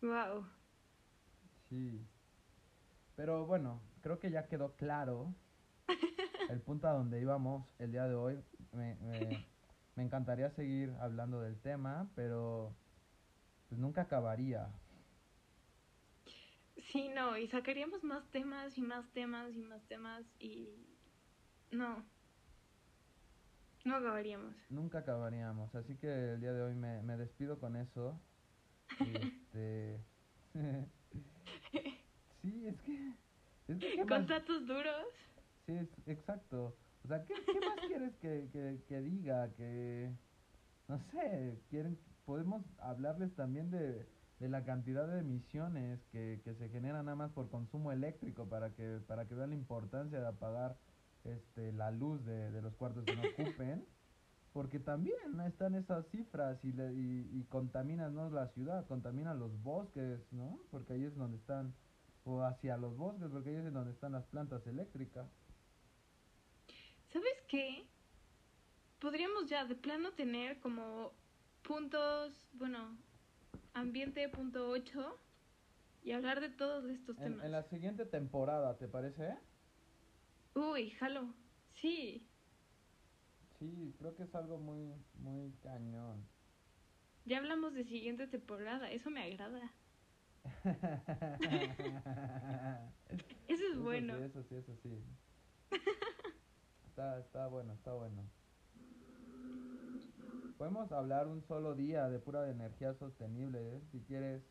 [0.02, 0.46] wow.
[1.70, 2.06] Sí.
[3.16, 5.34] Pero bueno, creo que ya quedó claro
[6.50, 8.40] el punto a donde íbamos el día de hoy.
[8.74, 9.48] Me, me,
[9.96, 12.74] me encantaría seguir hablando del tema, pero
[13.68, 14.70] pues nunca acabaría.
[16.92, 20.70] Sí, no, y sacaríamos más temas y más temas y más temas y...
[21.72, 22.04] No.
[23.86, 24.56] No acabaríamos.
[24.70, 25.74] Nunca acabaríamos.
[25.76, 28.20] Así que el día de hoy me, me despido con eso.
[29.00, 30.00] Este...
[32.42, 33.14] sí, es que...
[33.70, 35.06] Es que ¿qué Con más- datos duros.
[35.66, 36.76] Sí, es- exacto.
[37.04, 39.50] O sea, ¿qué, qué más quieres que, que, que diga?
[39.54, 40.12] Que,
[40.88, 44.06] no sé, quieren, podemos hablarles también de,
[44.40, 48.72] de la cantidad de emisiones que, que se generan nada más por consumo eléctrico para
[48.72, 50.78] que, para que vean la importancia de apagar
[51.24, 53.86] este, la luz de, de los cuartos que no ocupen.
[54.52, 58.30] Porque también están esas cifras y, le, y, y contaminan ¿no?
[58.32, 60.60] la ciudad, contaminan los bosques, ¿no?
[60.72, 61.72] Porque ahí es donde están,
[62.26, 65.28] o hacia los bosques, porque ahí es donde están las plantas eléctricas.
[67.08, 67.88] ¿Sabes qué?
[69.00, 71.14] Podríamos ya de plano tener como
[71.64, 72.98] puntos, bueno,
[73.74, 75.18] ambiente punto 8
[76.04, 77.46] y hablar de todos estos En, temas.
[77.46, 79.36] en la siguiente temporada, ¿te parece?
[80.54, 81.34] Uy, jalo.
[81.74, 82.28] Sí.
[83.60, 86.28] Sí, creo que es algo muy, muy cañón.
[87.26, 89.72] Ya hablamos de siguiente temporada, eso me agrada.
[93.48, 94.16] Eso es Eso bueno.
[94.18, 95.04] sí, eso sí, eso sí.
[96.88, 98.24] Está, está bueno, está bueno.
[100.58, 103.82] Podemos hablar un solo día de pura energía sostenible, ¿eh?
[103.92, 104.44] si quieres.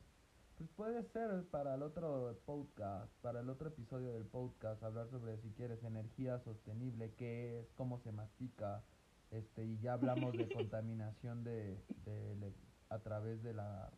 [0.57, 5.37] Pues puede ser para el otro podcast, para el otro episodio del podcast, hablar sobre
[5.39, 8.83] si quieres energía sostenible, qué es, cómo se mastica,
[9.31, 12.55] este, y ya hablamos de contaminación de, de ele-
[12.89, 13.93] a través de la,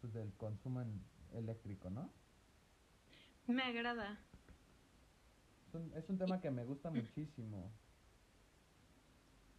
[0.00, 1.02] pues del consumo en-
[1.34, 2.10] eléctrico, ¿no?
[3.46, 4.18] Me agrada.
[5.68, 7.70] Es un, es un tema que me gusta muchísimo.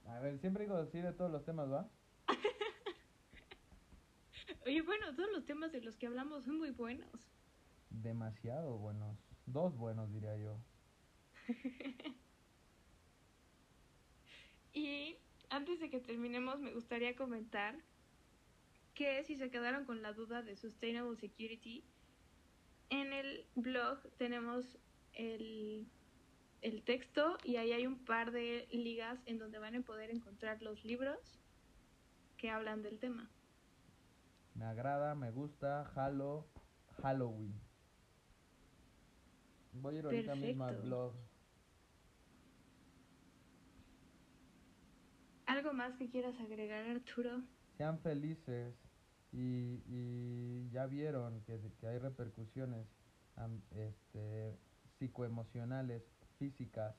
[0.06, 1.90] A ver, siempre digo sí de todos los temas, ¿va?
[4.66, 7.10] Oye, bueno, todos los temas de los que hablamos son muy buenos.
[7.90, 9.18] Demasiado buenos.
[9.46, 10.58] Dos buenos, diría yo.
[14.74, 15.18] y
[15.50, 17.76] antes de que terminemos, me gustaría comentar
[19.02, 21.84] que si se quedaron con la duda de Sustainable Security,
[22.92, 24.78] en el blog tenemos
[25.14, 25.88] el,
[26.62, 30.62] el texto y ahí hay un par de ligas en donde van a poder encontrar
[30.62, 31.40] los libros
[32.38, 33.28] que hablan del tema.
[34.54, 36.46] Me agrada, me gusta, Halo,
[37.02, 37.60] Halloween.
[39.74, 41.16] Voy a ir ahorita mismo al blog.
[45.48, 47.42] ¿Algo más que quieras agregar, Arturo?
[47.78, 48.81] Sean felices
[49.32, 52.86] y, y ya vieron que, que hay repercusiones
[53.76, 54.58] este,
[55.00, 56.04] psicoemocionales,
[56.38, 56.96] físicas,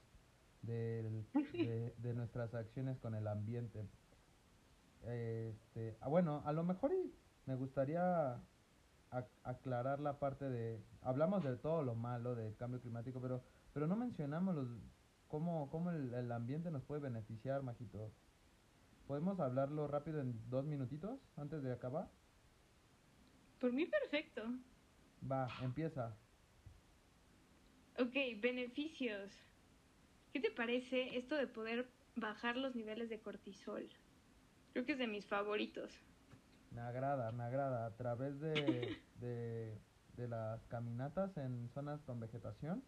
[0.63, 3.87] del, de, de, nuestras acciones con el ambiente.
[5.05, 7.13] Este, ah, bueno, a lo mejor y
[7.47, 8.41] me gustaría
[9.43, 13.43] aclarar la parte de, hablamos de todo lo malo del cambio climático, pero,
[13.75, 14.69] pero no mencionamos los,
[15.29, 18.11] cómo, cómo el, el ambiente nos puede beneficiar, Majito.
[19.07, 22.09] ¿Podemos hablarlo rápido en dos minutitos antes de acabar?
[23.63, 24.43] Por mí perfecto.
[25.23, 26.11] Va, empieza.
[27.97, 29.31] Ok, beneficios.
[30.33, 31.87] ¿Qué te parece esto de poder
[32.17, 33.89] bajar los niveles de cortisol?
[34.73, 35.93] Creo que es de mis favoritos.
[36.73, 37.87] Me agrada, me agrada.
[37.87, 39.79] A través de, de,
[40.17, 42.83] de las caminatas en zonas con vegetación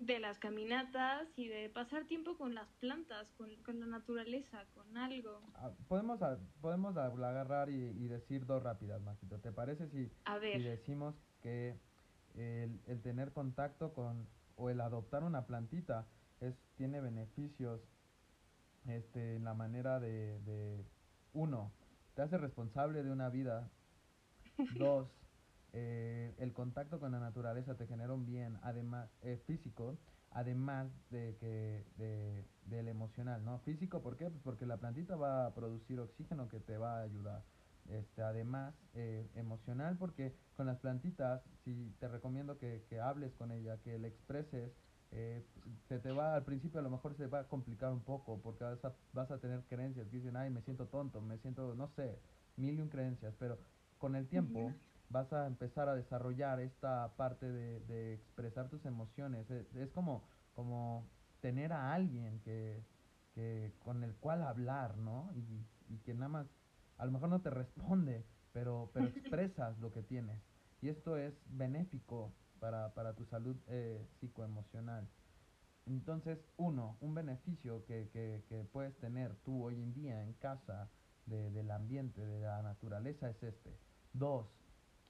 [0.00, 4.96] de las caminatas y de pasar tiempo con las plantas, con, con la naturaleza, con
[4.96, 5.42] algo.
[5.54, 6.18] Ah, podemos,
[6.60, 9.38] podemos agarrar y, y, decir dos rápidas, Majito.
[9.38, 10.10] ¿Te parece si,
[10.52, 11.78] si decimos que
[12.34, 14.26] el, el, tener contacto con
[14.56, 16.06] o el adoptar una plantita
[16.40, 17.80] es tiene beneficios
[18.86, 20.84] este, en la manera de, de
[21.34, 21.72] uno,
[22.14, 23.70] te hace responsable de una vida.
[24.78, 25.08] Dos,
[25.72, 29.98] eh, el contacto con la naturaleza te genera un bien además eh, físico
[30.30, 34.30] además de que de, del emocional no físico ¿por qué?
[34.30, 37.42] Pues porque la plantita va a producir oxígeno que te va a ayudar.
[37.88, 43.50] Este además eh, emocional porque con las plantitas si te recomiendo que, que hables con
[43.50, 44.72] ella que le expreses
[45.12, 45.44] eh,
[45.88, 48.62] se te va al principio a lo mejor se va a complicar un poco porque
[48.62, 51.88] vas a, vas a tener creencias que dicen ay me siento tonto me siento no
[51.88, 52.20] sé
[52.56, 53.58] mil y un creencias pero
[53.98, 54.72] con el tiempo
[55.10, 59.50] vas a empezar a desarrollar esta parte de, de expresar tus emociones.
[59.50, 61.06] Es, es, como, como
[61.40, 62.82] tener a alguien que,
[63.34, 65.30] que, con el cual hablar, ¿no?
[65.34, 66.46] Y, y, que nada más,
[66.96, 70.40] a lo mejor no te responde, pero, pero expresas lo que tienes.
[70.80, 75.08] Y esto es benéfico para, para tu salud eh, psicoemocional.
[75.86, 80.88] Entonces, uno, un beneficio que, que, que, puedes tener tú hoy en día en casa
[81.26, 83.76] de, del ambiente, de la naturaleza, es este.
[84.12, 84.46] Dos,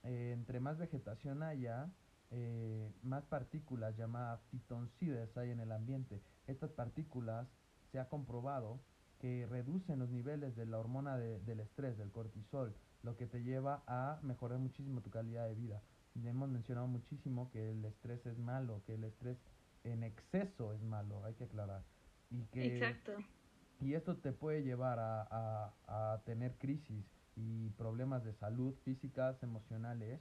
[0.03, 1.89] eh, entre más vegetación haya,
[2.31, 6.21] eh, más partículas llamadas fitoncidas hay en el ambiente.
[6.47, 7.47] Estas partículas
[7.91, 8.79] se ha comprobado
[9.19, 12.73] que reducen los niveles de la hormona de, del estrés, del cortisol,
[13.03, 15.81] lo que te lleva a mejorar muchísimo tu calidad de vida.
[16.23, 19.37] hemos mencionado muchísimo que el estrés es malo, que el estrés
[19.83, 21.83] en exceso es malo, hay que aclarar.
[22.29, 23.11] Y que, Exacto.
[23.79, 29.41] Y esto te puede llevar a, a, a tener crisis y problemas de salud físicas,
[29.43, 30.19] emocionales.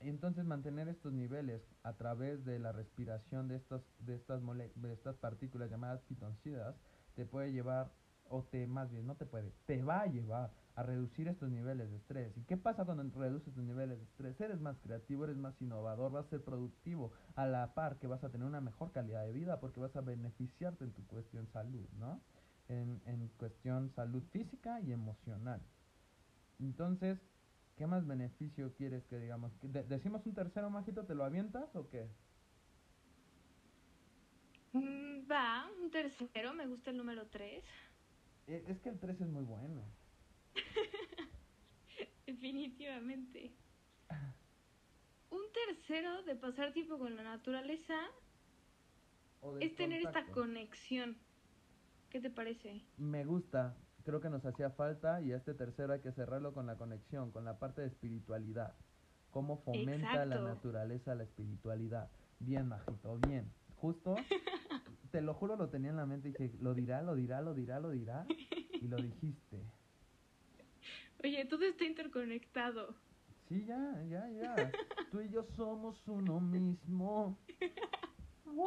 [0.00, 4.40] Entonces mantener estos niveles a través de la respiración de estas, de estas,
[4.74, 6.74] de estas partículas llamadas fitoncidas
[7.14, 7.92] te puede llevar,
[8.28, 11.90] o te más bien no te puede, te va a llevar a reducir estos niveles
[11.90, 12.34] de estrés.
[12.38, 14.40] ¿Y qué pasa cuando reduces tus niveles de estrés?
[14.40, 18.24] Eres más creativo, eres más innovador, vas a ser productivo, a la par que vas
[18.24, 21.86] a tener una mejor calidad de vida porque vas a beneficiarte en tu cuestión salud,
[21.98, 22.20] ¿no?
[22.68, 25.60] En, en cuestión salud física y emocional.
[26.60, 27.18] Entonces,
[27.76, 29.52] ¿qué más beneficio quieres que digamos?
[29.62, 31.04] De ¿Decimos un tercero, Majito?
[31.06, 32.08] ¿Te lo avientas o qué?
[34.72, 37.64] Mm, va, un tercero, me gusta el número 3.
[38.46, 39.82] E, es que el 3 es muy bueno.
[42.26, 43.52] Definitivamente.
[45.30, 47.96] un tercero de pasar tiempo con la naturaleza
[49.60, 51.16] es tener esta conexión.
[52.10, 52.82] ¿Qué te parece?
[52.98, 53.76] Me gusta,
[54.10, 57.44] creo que nos hacía falta y este tercero hay que cerrarlo con la conexión, con
[57.44, 58.74] la parte de espiritualidad.
[59.30, 60.28] Cómo fomenta Exacto.
[60.28, 62.10] la naturaleza la espiritualidad.
[62.40, 63.52] Bien, Majito, bien.
[63.76, 64.16] Justo,
[65.12, 67.54] te lo juro, lo tenía en la mente y dije, lo dirá, lo dirá, lo
[67.54, 68.26] dirá, lo dirá.
[68.80, 69.62] Y lo dijiste.
[71.22, 72.96] Oye, todo está interconectado.
[73.48, 74.72] Sí, ya, ya, ya.
[75.12, 77.38] Tú y yo somos uno mismo.
[78.44, 78.66] ¡Wow!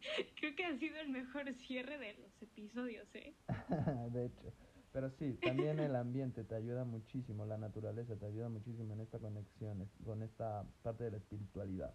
[0.38, 3.34] Creo que ha sido el mejor cierre de los episodios, ¿eh?
[4.12, 4.52] de hecho.
[4.92, 9.20] Pero sí, también el ambiente te ayuda muchísimo, la naturaleza te ayuda muchísimo en esta
[9.20, 11.94] conexión, con esta parte de la espiritualidad.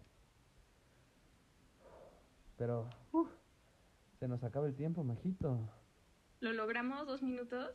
[2.56, 3.28] Pero, uf,
[4.18, 5.68] se nos acaba el tiempo, majito.
[6.40, 7.70] ¿Lo logramos dos minutos?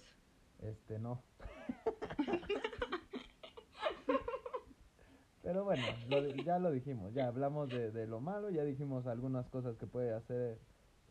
[0.59, 1.21] Este, no.
[5.43, 9.49] Pero bueno, lo ya lo dijimos, ya hablamos de, de lo malo, ya dijimos algunas
[9.49, 10.59] cosas que puede hacer,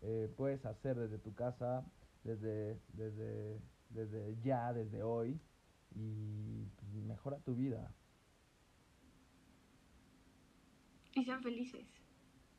[0.02, 1.84] eh, puedes hacer desde tu casa,
[2.22, 5.40] desde, desde, desde ya, desde hoy,
[5.96, 7.92] y pues, mejora tu vida.
[11.14, 11.86] Y sean felices.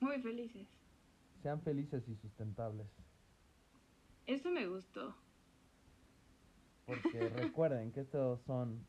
[0.01, 0.67] Muy felices.
[1.41, 2.87] Sean felices y sustentables.
[4.27, 5.15] Eso me gustó.
[6.85, 8.85] Porque recuerden que estos son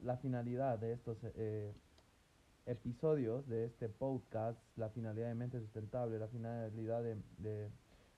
[0.00, 1.72] la finalidad de estos eh,
[2.66, 7.70] episodios de este podcast, la finalidad de mente sustentable, la finalidad de, de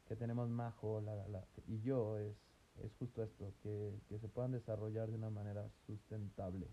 [0.09, 2.35] que tenemos Majo la- la- y yo es,
[2.83, 6.67] es justo esto, que, que se puedan desarrollar de una manera sustentable.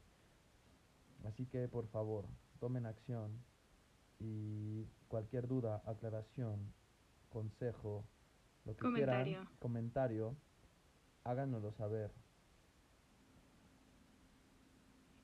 [1.26, 2.26] Así que por favor,
[2.60, 3.32] tomen acción
[4.20, 6.74] y cualquier duda, aclaración,
[7.30, 8.04] consejo,
[8.66, 9.50] lo que quieran, Comentario.
[9.60, 10.36] comentario,
[11.24, 12.12] háganoslo saber.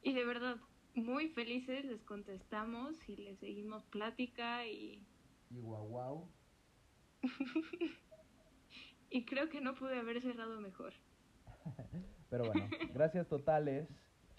[0.03, 0.57] Y de verdad,
[0.95, 5.01] muy felices les contestamos y les seguimos plática y,
[5.49, 6.29] Y guau guau.
[9.09, 10.93] y creo que no pude haber cerrado mejor.
[12.29, 13.87] Pero bueno, gracias totales.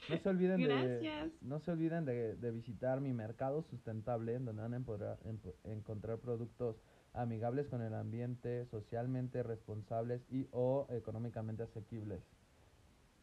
[0.08, 1.00] No se olviden de
[1.40, 5.54] no se olviden de, de visitar mi mercado sustentable en donde van a empodrar- empo-
[5.64, 6.76] encontrar productos
[7.14, 12.22] amigables con el ambiente, socialmente responsables y o económicamente asequibles.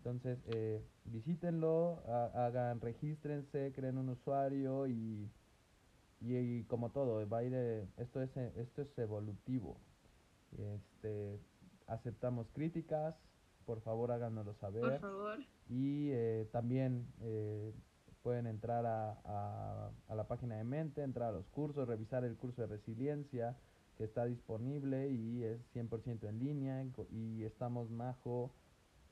[0.03, 5.29] Entonces, eh, visítenlo, ha- hagan, regístrense, creen un usuario y,
[6.21, 9.77] y, y como todo, va a ir, eh, esto es, eh, esto es evolutivo.
[10.57, 11.37] Este,
[11.85, 13.13] aceptamos críticas,
[13.67, 14.81] por favor háganoslo saber.
[14.81, 15.39] Por favor.
[15.69, 17.71] Y eh, también eh,
[18.23, 22.37] pueden entrar a, a- a la página de Mente, entrar a los cursos, revisar el
[22.37, 23.55] curso de resiliencia
[23.99, 28.49] que está disponible y es 100% en línea y estamos Majo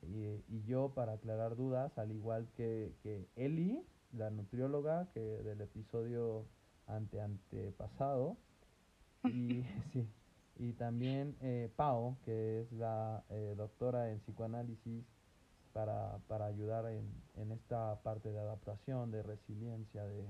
[0.02, 5.60] y, y yo para aclarar dudas, al igual que, que Eli, la nutrióloga que del
[5.60, 6.46] episodio
[6.86, 8.36] ante antepasado
[9.24, 10.08] y sí
[10.60, 15.06] y también eh, Pau que es la eh, doctora en psicoanálisis
[15.72, 20.28] para, para ayudar en, en esta parte de adaptación, de resiliencia, de,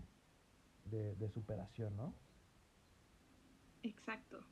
[0.85, 2.15] de, de superación, ¿no?
[3.83, 4.45] Exacto.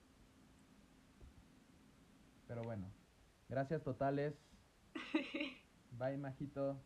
[2.49, 2.90] Pero bueno,
[3.49, 4.35] gracias totales.
[5.98, 6.76] Bye, Majito.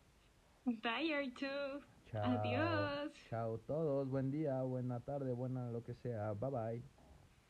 [0.65, 1.81] Bye, R2.
[2.11, 2.39] Chao.
[2.39, 3.11] Adiós.
[3.29, 4.09] Chao todos.
[4.09, 6.33] Buen día, buena tarde, buena lo que sea.
[6.33, 6.81] Bye bye.